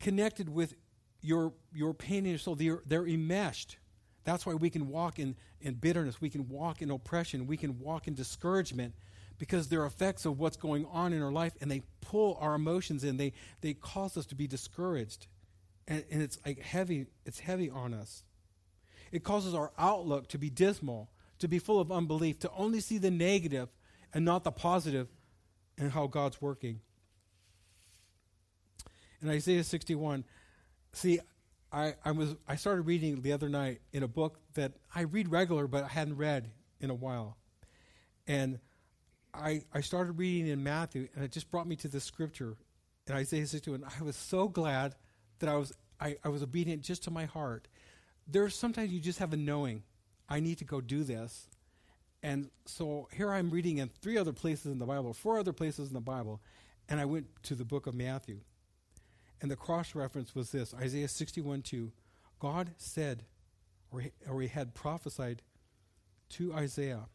[0.00, 0.74] connected with
[1.20, 3.76] your, your pain in your soul, they're, they're enmeshed.
[4.24, 7.78] That's why we can walk in, in bitterness, we can walk in oppression, we can
[7.78, 8.94] walk in discouragement
[9.38, 13.02] because they're effects of what's going on in our life and they pull our emotions
[13.04, 13.16] in.
[13.16, 15.26] They, they cause us to be discouraged.
[15.88, 18.22] And, and it's like heavy, it's heavy on us.
[19.12, 22.98] It causes our outlook to be dismal, to be full of unbelief, to only see
[22.98, 23.68] the negative
[24.12, 25.08] and not the positive
[25.78, 26.80] and how God's working.
[29.20, 30.24] In Isaiah 61,
[30.92, 31.20] see,
[31.70, 35.30] I, I, was, I started reading the other night in a book that I read
[35.30, 37.36] regular, but I hadn't read in a while.
[38.26, 38.58] And
[39.34, 42.56] I, I started reading in Matthew, and it just brought me to this scripture
[43.06, 43.84] in Isaiah 61.
[43.98, 44.94] I was so glad
[45.38, 47.68] that I was, I, I was obedient just to my heart
[48.26, 49.82] there's sometimes you just have a knowing,
[50.28, 51.48] I need to go do this.
[52.22, 55.88] And so here I'm reading in three other places in the Bible, four other places
[55.88, 56.40] in the Bible,
[56.88, 58.40] and I went to the book of Matthew.
[59.40, 61.90] And the cross reference was this Isaiah 61 2.
[62.38, 63.24] God said,
[63.90, 65.42] or he, or he had prophesied
[66.30, 67.06] to Isaiah.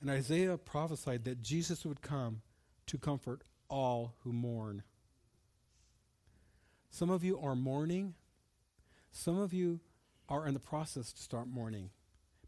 [0.00, 2.40] And Isaiah prophesied that Jesus would come
[2.86, 4.82] to comfort all who mourn.
[6.90, 8.14] Some of you are mourning.
[9.12, 9.80] Some of you
[10.30, 11.90] are in the process to start mourning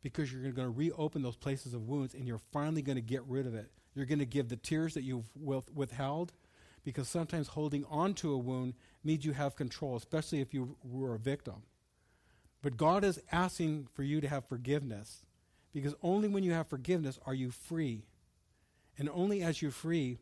[0.02, 3.22] because you're going to reopen those places of wounds and you're finally going to get
[3.26, 3.70] rid of it.
[3.94, 6.32] You're going to give the tears that you've withheld
[6.84, 11.14] because sometimes holding on to a wound means you have control, especially if you were
[11.14, 11.62] a victim.
[12.62, 15.24] But God is asking for you to have forgiveness
[15.72, 18.04] because only when you have forgiveness are you free.
[18.98, 20.18] And only as you're free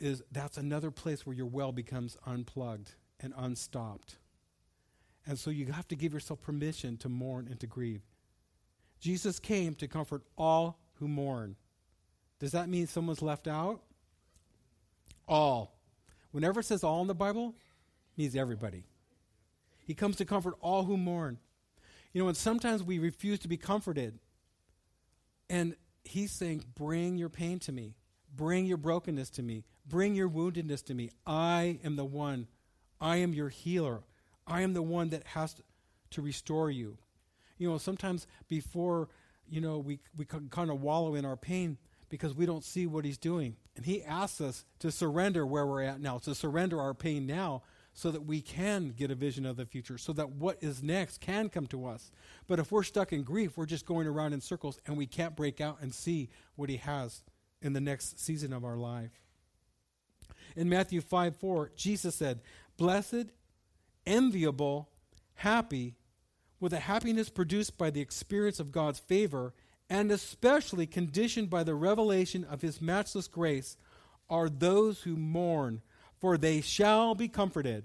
[0.00, 4.16] is that's another place where your well becomes unplugged and unstopped.
[5.28, 8.00] And so you have to give yourself permission to mourn and to grieve.
[8.98, 11.54] Jesus came to comfort all who mourn.
[12.40, 13.82] Does that mean someone's left out?
[15.28, 15.78] All.
[16.30, 17.54] Whenever it says all in the Bible,
[18.16, 18.84] means everybody.
[19.86, 21.38] He comes to comfort all who mourn.
[22.14, 24.18] You know, and sometimes we refuse to be comforted.
[25.50, 27.94] And he's saying, Bring your pain to me.
[28.34, 29.64] Bring your brokenness to me.
[29.86, 31.10] Bring your woundedness to me.
[31.26, 32.48] I am the one
[32.98, 34.00] I am your healer.
[34.48, 35.62] I am the one that has to,
[36.10, 36.96] to restore you.
[37.58, 39.08] You know, sometimes before,
[39.48, 41.76] you know, we, we kind of wallow in our pain
[42.08, 43.56] because we don't see what he's doing.
[43.76, 47.62] And he asks us to surrender where we're at now, to surrender our pain now
[47.92, 51.20] so that we can get a vision of the future, so that what is next
[51.20, 52.12] can come to us.
[52.46, 55.34] But if we're stuck in grief, we're just going around in circles and we can't
[55.34, 57.22] break out and see what he has
[57.60, 59.10] in the next season of our life.
[60.54, 62.40] In Matthew 5 4, Jesus said,
[62.76, 63.26] Blessed,
[64.08, 64.88] enviable,
[65.34, 65.94] happy,
[66.58, 69.54] with a happiness produced by the experience of God's favor,
[69.88, 73.76] and especially conditioned by the revelation of his matchless grace,
[74.28, 75.82] are those who mourn
[76.20, 77.84] for they shall be comforted.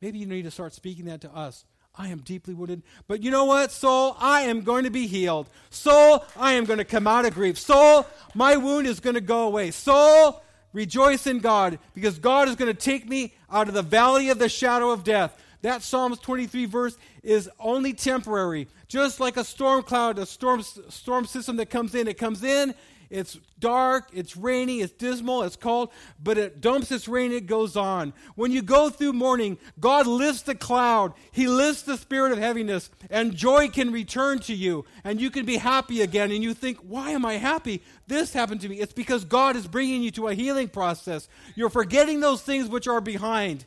[0.00, 1.64] Maybe you need to start speaking that to us.
[1.98, 2.82] I am deeply wounded.
[3.08, 4.16] But you know what, soul?
[4.20, 5.48] I am going to be healed.
[5.70, 7.58] Soul, I am going to come out of grief.
[7.58, 9.70] Soul, my wound is going to go away.
[9.70, 10.42] Soul,
[10.76, 14.38] rejoice in God because God is going to take me out of the valley of
[14.38, 15.42] the shadow of death.
[15.62, 18.68] That Psalms 23 verse is only temporary.
[18.86, 22.74] Just like a storm cloud, a storm, storm system that comes in, it comes in,
[23.10, 25.90] it's dark, it's rainy, it's dismal, it's cold,
[26.22, 28.12] but it dumps its rain, it goes on.
[28.34, 32.90] When you go through mourning, God lifts the cloud, He lifts the spirit of heaviness,
[33.10, 36.30] and joy can return to you, and you can be happy again.
[36.30, 37.82] And you think, why am I happy?
[38.06, 38.80] This happened to me.
[38.80, 41.28] It's because God is bringing you to a healing process.
[41.54, 43.64] You're forgetting those things which are behind.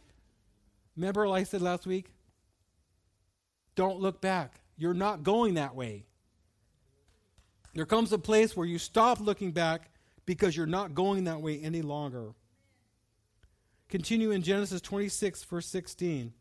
[0.95, 2.11] Remember what I said last week?
[3.75, 4.59] Don't look back.
[4.77, 6.05] You're not going that way.
[7.73, 9.89] There comes a place where you stop looking back
[10.25, 12.33] because you're not going that way any longer.
[13.89, 16.33] Continue in Genesis 26, verse 16.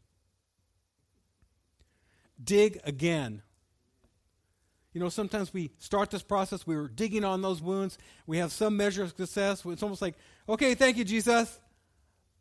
[2.43, 3.43] Dig again.
[4.93, 8.77] You know, sometimes we start this process, we're digging on those wounds, we have some
[8.77, 9.65] measure of success.
[9.65, 10.15] It's almost like,
[10.49, 11.61] okay, thank you, Jesus.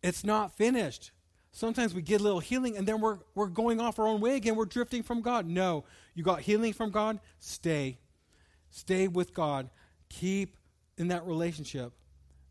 [0.02, 1.12] It's not finished.
[1.52, 4.36] Sometimes we get a little healing and then we're, we're going off our own way
[4.36, 4.56] again.
[4.56, 5.46] We're drifting from God.
[5.46, 7.98] No, you got healing from God, stay.
[8.70, 9.70] Stay with God.
[10.10, 10.58] Keep
[10.98, 11.94] in that relationship.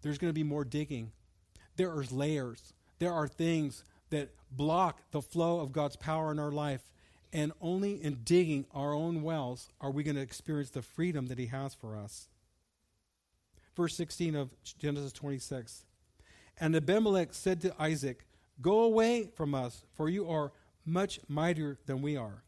[0.03, 1.13] There's going to be more digging.
[1.77, 2.73] There are layers.
[2.99, 6.83] There are things that block the flow of God's power in our life.
[7.33, 11.39] And only in digging our own wells are we going to experience the freedom that
[11.39, 12.29] He has for us.
[13.77, 15.85] Verse 16 of Genesis 26.
[16.59, 18.25] And Abimelech said to Isaac,
[18.63, 20.53] Go away from us, for you are
[20.87, 22.45] much mightier than we are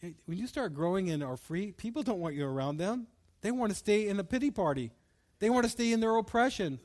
[0.00, 3.06] when you start growing and are free, people don't want you around them.
[3.42, 4.92] They want to stay in a pity party.
[5.38, 6.80] They want to stay in their oppression.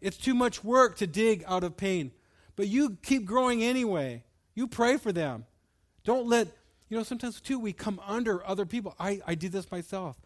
[0.00, 2.12] It's too much work to dig out of pain.
[2.56, 4.24] But you keep growing anyway.
[4.54, 5.46] You pray for them.
[6.04, 6.48] Don't let,
[6.88, 8.94] you know, sometimes too we come under other people.
[8.98, 10.20] I, I did this myself.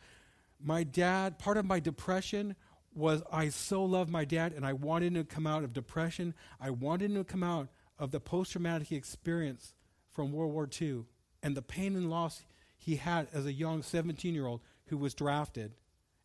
[0.62, 2.56] My dad, part of my depression
[2.94, 6.34] was I so loved my dad and I wanted him to come out of depression.
[6.60, 7.68] I wanted him to come out
[7.98, 9.74] of the post traumatic experience
[10.12, 11.04] from World War II
[11.44, 12.42] and the pain and loss
[12.76, 15.74] he had as a young 17 year old who was drafted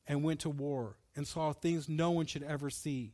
[0.08, 3.13] and went to war and saw things no one should ever see.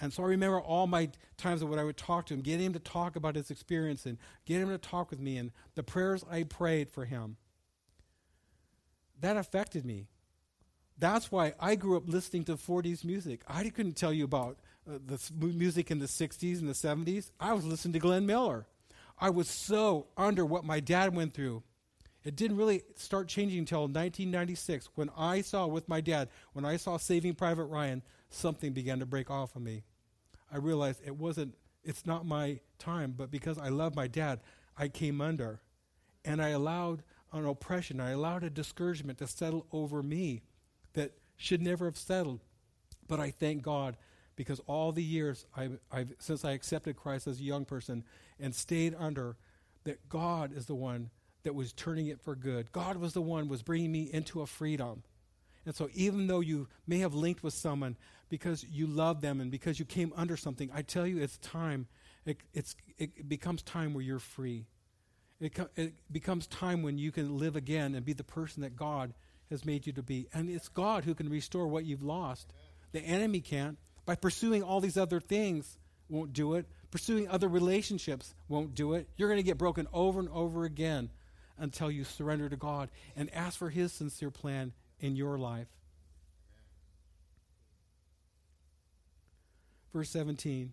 [0.00, 2.74] And so I remember all my times when I would talk to him, get him
[2.74, 6.24] to talk about his experience and get him to talk with me and the prayers
[6.30, 7.36] I prayed for him.
[9.20, 10.08] That affected me.
[10.98, 13.42] That's why I grew up listening to 40s music.
[13.46, 17.30] I couldn't tell you about uh, the music in the 60s and the 70s.
[17.38, 18.66] I was listening to Glenn Miller.
[19.18, 21.62] I was so under what my dad went through.
[22.24, 26.76] It didn't really start changing until 1996 when I saw with my dad, when I
[26.76, 29.84] saw Saving Private Ryan, something began to break off of me.
[30.52, 34.40] I realized it wasn't, it's not my time, but because I love my dad,
[34.76, 35.60] I came under.
[36.24, 40.42] And I allowed an oppression, I allowed a discouragement to settle over me
[40.94, 42.40] that should never have settled.
[43.06, 43.96] But I thank God
[44.36, 48.04] because all the years I've, I've, since I accepted Christ as a young person
[48.38, 49.36] and stayed under,
[49.84, 51.10] that God is the one
[51.42, 52.70] that was turning it for good.
[52.72, 55.02] God was the one was bringing me into a freedom.
[55.64, 57.96] And so even though you may have linked with someone
[58.28, 61.86] because you love them and because you came under something, I tell you it's time.
[62.24, 64.66] It, it's, it becomes time where you're free.
[65.40, 69.14] It, it becomes time when you can live again and be the person that God
[69.50, 70.28] has made you to be.
[70.32, 72.52] And it's God who can restore what you've lost.
[72.92, 73.78] The enemy can't.
[74.06, 75.78] By pursuing all these other things
[76.08, 76.66] won't do it.
[76.90, 79.08] Pursuing other relationships won't do it.
[79.16, 81.10] You're going to get broken over and over again
[81.58, 85.66] until you surrender to God and ask for His sincere plan in your life.
[89.92, 90.72] Verse 17.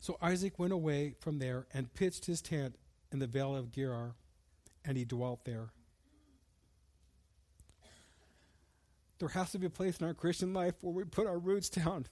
[0.00, 2.76] So Isaac went away from there and pitched his tent
[3.12, 4.14] in the valley of Gerar,
[4.84, 5.70] and he dwelt there.
[9.18, 11.68] There has to be a place in our Christian life where we put our roots
[11.68, 12.06] down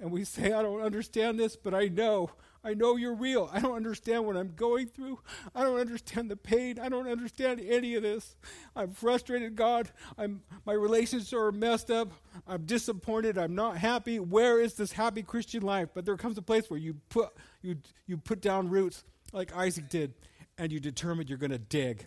[0.00, 2.30] And we say, I don't understand this, but I know.
[2.64, 3.50] I know you're real.
[3.52, 5.20] I don't understand what I'm going through.
[5.54, 6.78] I don't understand the pain.
[6.78, 8.36] I don't understand any of this.
[8.76, 9.90] I'm frustrated, God.
[10.16, 12.12] I'm my relationships are messed up.
[12.46, 13.38] I'm disappointed.
[13.38, 14.18] I'm not happy.
[14.18, 15.88] Where is this happy Christian life?
[15.94, 17.30] But there comes a place where you put
[17.62, 17.76] you
[18.06, 20.14] you put down roots like Isaac did,
[20.56, 22.06] and you determine you're going to dig.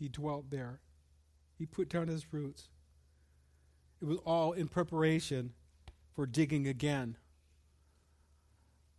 [0.00, 0.80] He dwelt there.
[1.58, 2.70] He put down his roots.
[4.00, 5.52] It was all in preparation
[6.16, 7.18] for digging again.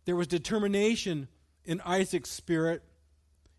[0.04, 1.26] There was determination
[1.64, 2.84] in Isaac's spirit.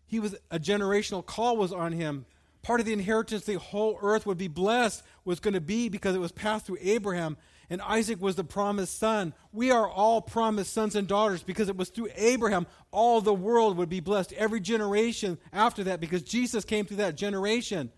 [0.06, 2.24] He was a generational call was on him.
[2.62, 6.16] Part of the inheritance the whole earth would be blessed was going to be because
[6.16, 7.36] it was passed through Abraham
[7.70, 9.34] and Isaac was the promised son.
[9.52, 13.76] We are all promised sons and daughters because it was through Abraham all the world
[13.76, 17.90] would be blessed, every generation after that, because Jesus came through that generation.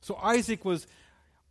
[0.00, 0.86] So Isaac was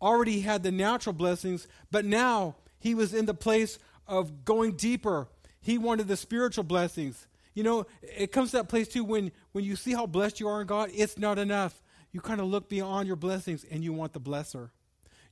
[0.01, 5.27] already had the natural blessings, but now he was in the place of going deeper.
[5.61, 7.27] He wanted the spiritual blessings.
[7.53, 10.47] You know, it comes to that place too when, when you see how blessed you
[10.47, 11.81] are in God, it's not enough.
[12.11, 14.69] You kind of look beyond your blessings and you want the blesser.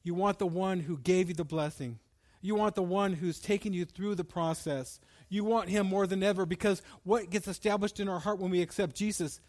[0.03, 1.99] You want the one who gave you the blessing.
[2.41, 4.99] You want the one who's taken you through the process.
[5.29, 8.61] You want him more than ever because what gets established in our heart when we
[8.61, 9.39] accept Jesus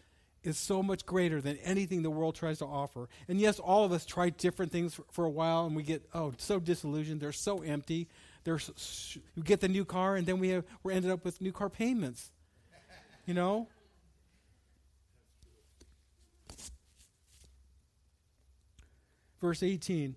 [0.43, 3.09] is so much greater than anything the world tries to offer.
[3.27, 6.07] And yes, all of us try different things for, for a while and we get,
[6.13, 7.19] oh, so disillusioned.
[7.19, 8.07] They're so empty.
[8.45, 8.59] They're,
[9.35, 11.69] we get the new car and then we have, we're ended up with new car
[11.69, 12.31] payments.
[13.25, 13.67] You know?
[19.41, 20.15] Verse 18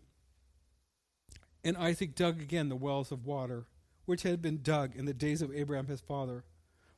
[1.64, 3.66] and Isaac dug again the wells of water,
[4.04, 6.44] which had been dug in the days of Abraham his father,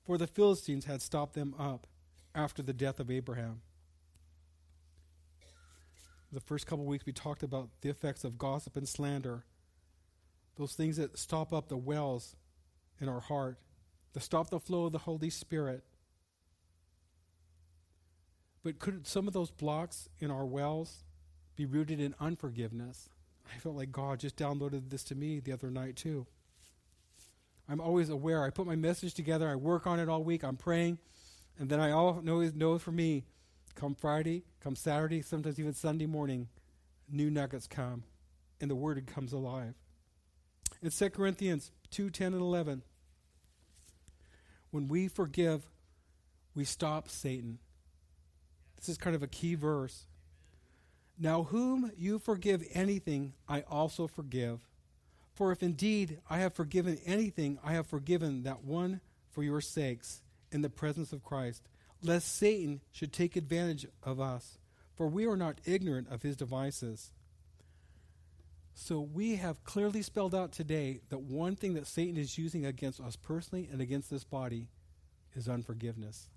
[0.05, 1.87] for the Philistines had stopped them up
[2.35, 3.63] after the death of Abraham.
[6.33, 9.45] The first couple weeks we talked about the effects of gossip and slander,
[10.57, 12.37] those things that stop up the wells
[13.01, 13.59] in our heart,
[14.13, 15.83] that stop the flow of the Holy Spirit.
[18.63, 21.03] But could some of those blocks in our wells
[21.57, 23.09] be rooted in unforgiveness?
[23.53, 26.27] I felt like God just downloaded this to me the other night, too.
[27.69, 28.43] I'm always aware.
[28.43, 30.99] I put my message together, I work on it all week, I'm praying,
[31.59, 33.25] and then I always know for me
[33.75, 36.49] come Friday, come Saturday, sometimes even Sunday morning,
[37.09, 38.03] new nuggets come,
[38.61, 39.75] and the Word comes alive.
[40.83, 42.83] In 2 Corinthians 2 10 and 11,
[44.71, 45.69] when we forgive,
[46.55, 47.59] we stop Satan.
[48.77, 50.07] This is kind of a key verse.
[51.23, 54.67] Now, whom you forgive anything, I also forgive.
[55.35, 60.23] For if indeed I have forgiven anything, I have forgiven that one for your sakes
[60.51, 61.63] in the presence of Christ,
[62.03, 64.57] lest Satan should take advantage of us,
[64.95, 67.13] for we are not ignorant of his devices.
[68.73, 72.99] So we have clearly spelled out today that one thing that Satan is using against
[72.99, 74.69] us personally and against this body
[75.35, 76.31] is unforgiveness.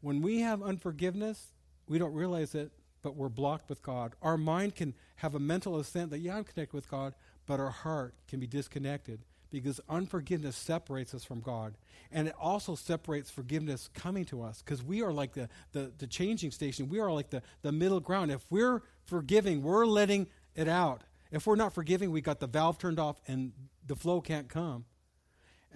[0.00, 1.52] When we have unforgiveness,
[1.88, 2.72] we don't realize it,
[3.04, 4.14] but we're blocked with God.
[4.22, 7.14] Our mind can have a mental assent that, yeah, I'm connected with God,
[7.46, 11.74] but our heart can be disconnected because unforgiveness separates us from God.
[12.10, 16.06] And it also separates forgiveness coming to us because we are like the, the, the,
[16.06, 16.88] changing station.
[16.88, 18.32] We are like the, the middle ground.
[18.32, 20.26] If we're forgiving, we're letting
[20.56, 21.02] it out.
[21.30, 23.52] If we're not forgiving, we got the valve turned off and
[23.86, 24.86] the flow can't come.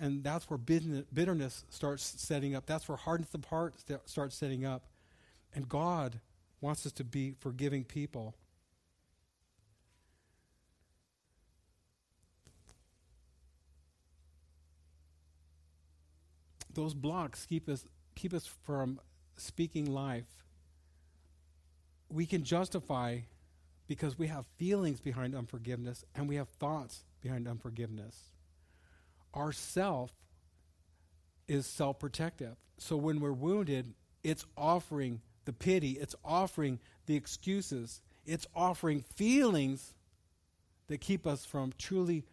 [0.01, 2.65] And that's where bitterness starts setting up.
[2.65, 3.75] That's where hardness of heart
[4.07, 4.87] starts setting up.
[5.55, 6.21] And God
[6.61, 8.35] wants us to be forgiving people.
[16.75, 17.85] Those blocks keep us
[18.15, 19.01] keep us from
[19.37, 20.27] speaking life.
[22.09, 23.21] We can justify
[23.87, 28.17] because we have feelings behind unforgiveness and we have thoughts behind unforgiveness.
[29.35, 30.13] Our self
[31.49, 32.57] is self protective.
[32.79, 39.95] So when we're wounded, it's offering the pity, it's offering the excuses, it's offering feelings
[40.89, 42.27] that keep us from truly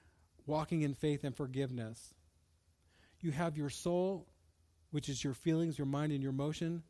[0.45, 2.13] walking in faith and forgiveness.
[3.21, 4.27] You have your soul,
[4.91, 6.83] which is your feelings, your mind, and your emotion.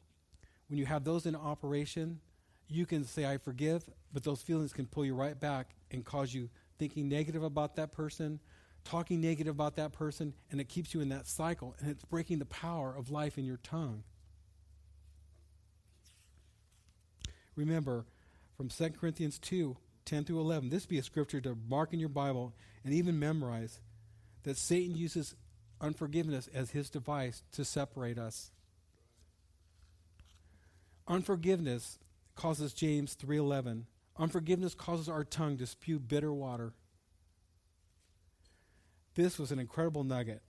[0.68, 2.20] When you have those in operation,
[2.68, 6.34] you can say, I forgive, but those feelings can pull you right back and cause
[6.34, 6.50] you
[6.80, 8.40] thinking negative about that person,
[8.84, 12.40] talking negative about that person, and it keeps you in that cycle, and it's breaking
[12.40, 14.04] the power of life in your tongue.
[17.56, 18.06] Remember,
[18.58, 22.10] from 2 Corinthians 2 10 through 11, this be a scripture to mark in your
[22.10, 22.54] Bible
[22.84, 23.80] and even memorize
[24.44, 25.34] that Satan uses
[25.82, 28.52] unforgiveness as his device to separate us.
[31.08, 31.98] Unforgiveness
[32.36, 33.88] causes James 3:11.
[34.18, 36.74] Unforgiveness causes our tongue to spew bitter water.
[39.16, 40.42] This was an incredible nugget.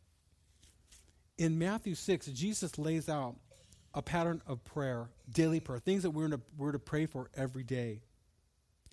[1.39, 3.37] In Matthew 6, Jesus lays out
[3.97, 7.65] a pattern of prayer, daily prayer, things that we're to, we're to pray for every
[7.65, 8.03] day.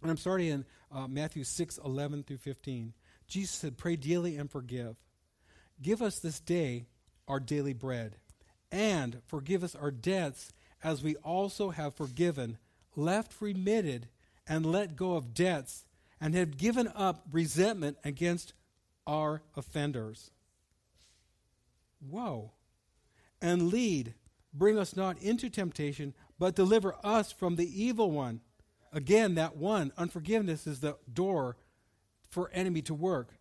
[0.02, 2.94] And I'm starting in uh, Matthew 6, 11 through 15.
[3.28, 4.96] Jesus said, Pray daily and forgive.
[5.82, 6.86] Give us this day
[7.28, 8.16] our daily bread,
[8.72, 12.58] and forgive us our debts as we also have forgiven,
[12.96, 14.08] left remitted,
[14.48, 15.86] and let go of debts,
[16.20, 18.54] and have given up resentment against
[19.06, 20.32] our offenders.
[22.10, 22.52] Whoa.
[23.42, 24.14] And lead,
[24.54, 28.42] bring us not into temptation, but deliver us from the evil one.
[28.92, 31.58] Again, that one, unforgiveness, is the door
[32.30, 33.34] for enemy to work.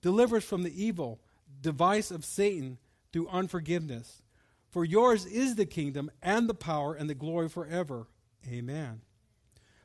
[0.00, 1.20] Deliver us from the evil
[1.60, 2.78] device of Satan
[3.12, 4.22] through unforgiveness.
[4.70, 8.08] For yours is the kingdom and the power and the glory forever.
[8.46, 9.00] Amen.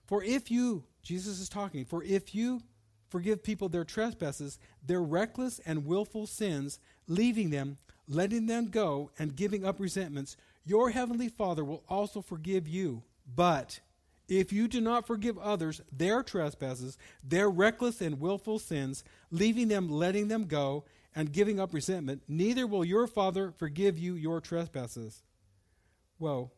[0.06, 2.62] For if you, Jesus is talking, for if you
[3.10, 9.36] forgive people their trespasses, their reckless and willful sins, leaving them, letting them go, and
[9.36, 13.04] giving up resentments, your heavenly Father will also forgive you.
[13.34, 13.80] But
[14.28, 19.90] if you do not forgive others their trespasses, their reckless and willful sins, leaving them,
[19.90, 25.24] letting them go, and giving up resentment, neither will your Father forgive you your trespasses.
[26.18, 26.52] Whoa,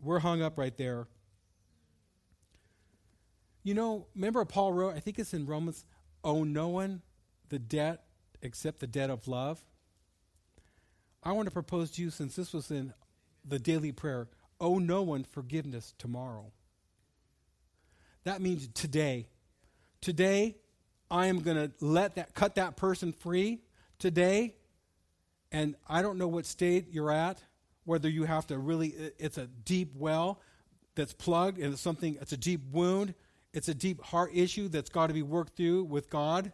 [0.00, 1.06] we're hung up right there.
[3.62, 5.84] You know, remember Paul wrote, I think it's in Romans,
[6.24, 7.02] owe no one
[7.50, 8.04] the debt
[8.40, 9.62] except the debt of love.
[11.22, 12.94] I want to propose to you, since this was in
[13.48, 14.28] the daily prayer,
[14.60, 16.52] owe no one forgiveness tomorrow.
[18.24, 19.28] That means today.
[20.00, 20.56] Today,
[21.10, 23.62] I am going to let that cut that person free
[23.98, 24.54] today.
[25.50, 27.42] And I don't know what state you're at,
[27.84, 28.88] whether you have to really
[29.18, 30.40] it's a deep well
[30.94, 33.14] that's plugged and it's something it's a deep wound,
[33.54, 36.52] it's a deep heart issue that's got to be worked through with God.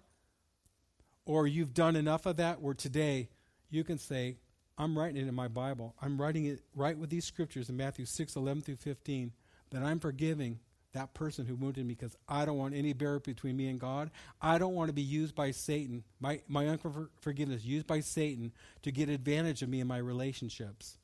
[1.26, 3.30] Or you've done enough of that where today
[3.70, 4.36] you can say,
[4.76, 5.94] I'm writing it in my Bible.
[6.02, 9.32] I'm writing it right with these scriptures in Matthew 6, 11 through 15,
[9.70, 10.58] that I'm forgiving
[10.94, 14.10] that person who wounded me because I don't want any barrier between me and God.
[14.40, 18.52] I don't want to be used by Satan, my, my unforgiveness, used by Satan
[18.82, 20.98] to get advantage of me in my relationships.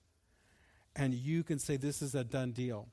[0.97, 2.89] And you can say this is a done deal.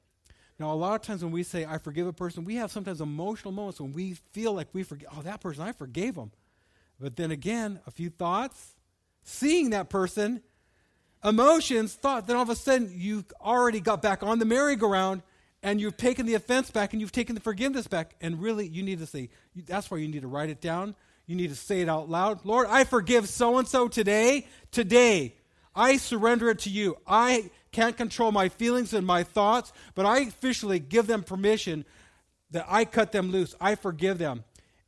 [0.60, 3.00] Now, a lot of times when we say, I forgive a person, we have sometimes
[3.00, 6.32] emotional moments when we feel like we forgive, oh, that person, I forgave them.
[7.00, 8.76] But then again, a few thoughts,
[9.24, 10.42] seeing that person,
[11.24, 15.22] emotions, thought, then all of a sudden you've already got back on the merry-go-round
[15.64, 18.16] and you've taken the offense back and you've taken the forgiveness back.
[18.22, 20.96] And really, you need to say, that's why you need to write it down.
[21.26, 22.46] You need to say it out loud.
[22.46, 24.48] Lord, I forgive so and so today.
[24.72, 25.36] Today,
[25.76, 26.98] I surrender it to you.
[27.06, 31.86] I can't control my feelings and my thoughts, but I officially give them permission
[32.52, 33.56] that I cut them loose.
[33.60, 34.46] I forgive them.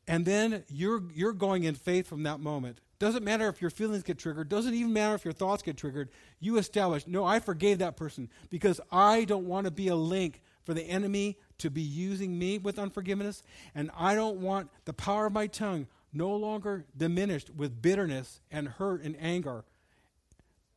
[0.07, 2.79] And then you're, you're going in faith from that moment.
[2.99, 4.49] Doesn't matter if your feelings get triggered.
[4.49, 6.09] Doesn't even matter if your thoughts get triggered.
[6.41, 10.41] You establish, no, I forgave that person because I don't want to be a link
[10.65, 13.41] for the enemy to be using me with unforgiveness,
[13.73, 18.67] and I don't want the power of my tongue no longer diminished with bitterness and
[18.67, 19.63] hurt and anger.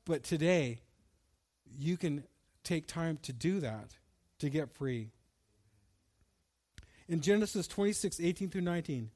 [0.05, 0.81] But today,
[1.79, 2.25] you can
[2.63, 3.97] take time to do that
[4.39, 5.11] to get free.
[7.09, 9.11] In Genesis 26, 18 through 19,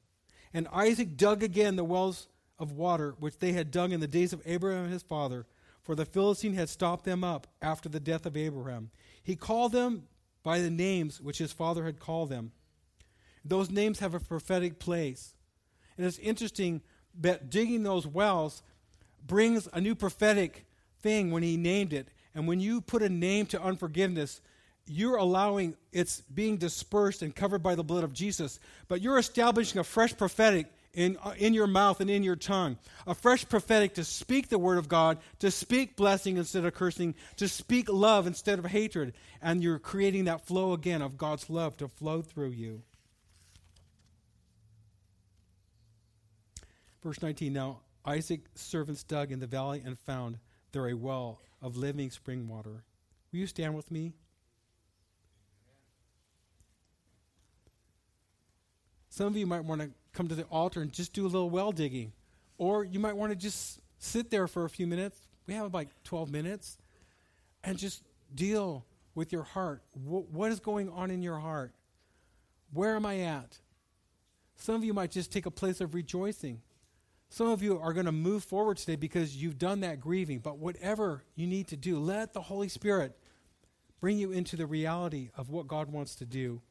[0.53, 2.27] and Isaac dug again the wells
[2.59, 5.45] of water which they had dug in the days of Abraham his father,
[5.81, 8.89] for the Philistine had stopped them up after the death of Abraham.
[9.23, 10.03] He called them
[10.43, 12.51] by the names which his father had called them.
[13.43, 15.33] Those names have a prophetic place.
[15.97, 16.81] And it's interesting
[17.19, 18.61] that digging those wells
[19.25, 20.65] brings a new prophetic
[21.01, 22.09] thing when he named it.
[22.35, 24.41] And when you put a name to unforgiveness,
[24.85, 29.79] you're allowing it's being dispersed and covered by the blood of Jesus, but you're establishing
[29.79, 32.75] a fresh prophetic in, uh, in your mouth and in your tongue.
[33.05, 37.13] A fresh prophetic to speak the word of God, to speak blessing instead of cursing,
[37.35, 39.13] to speak love instead of hatred.
[39.39, 42.81] And you're creating that flow again of God's love to flow through you.
[47.03, 50.39] Verse 19 Now Isaac's servants dug in the valley and found
[50.71, 52.83] there a well of living spring water.
[53.31, 54.13] Will you stand with me?
[59.09, 61.49] Some of you might want to come to the altar and just do a little
[61.49, 62.11] well digging.
[62.57, 65.19] Or you might want to just sit there for a few minutes.
[65.45, 66.79] We have about 12 minutes.
[67.63, 68.01] And just
[68.33, 69.83] deal with your heart.
[69.93, 71.73] What is going on in your heart?
[72.73, 73.59] Where am I at?
[74.55, 76.61] Some of you might just take a place of rejoicing.
[77.29, 80.39] Some of you are going to move forward today because you've done that grieving.
[80.39, 83.15] But whatever you need to do, let the Holy Spirit
[83.99, 86.61] bring you into the reality of what God wants to do.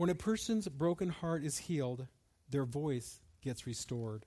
[0.00, 2.06] When a person's broken heart is healed,
[2.48, 4.18] their voice gets restored.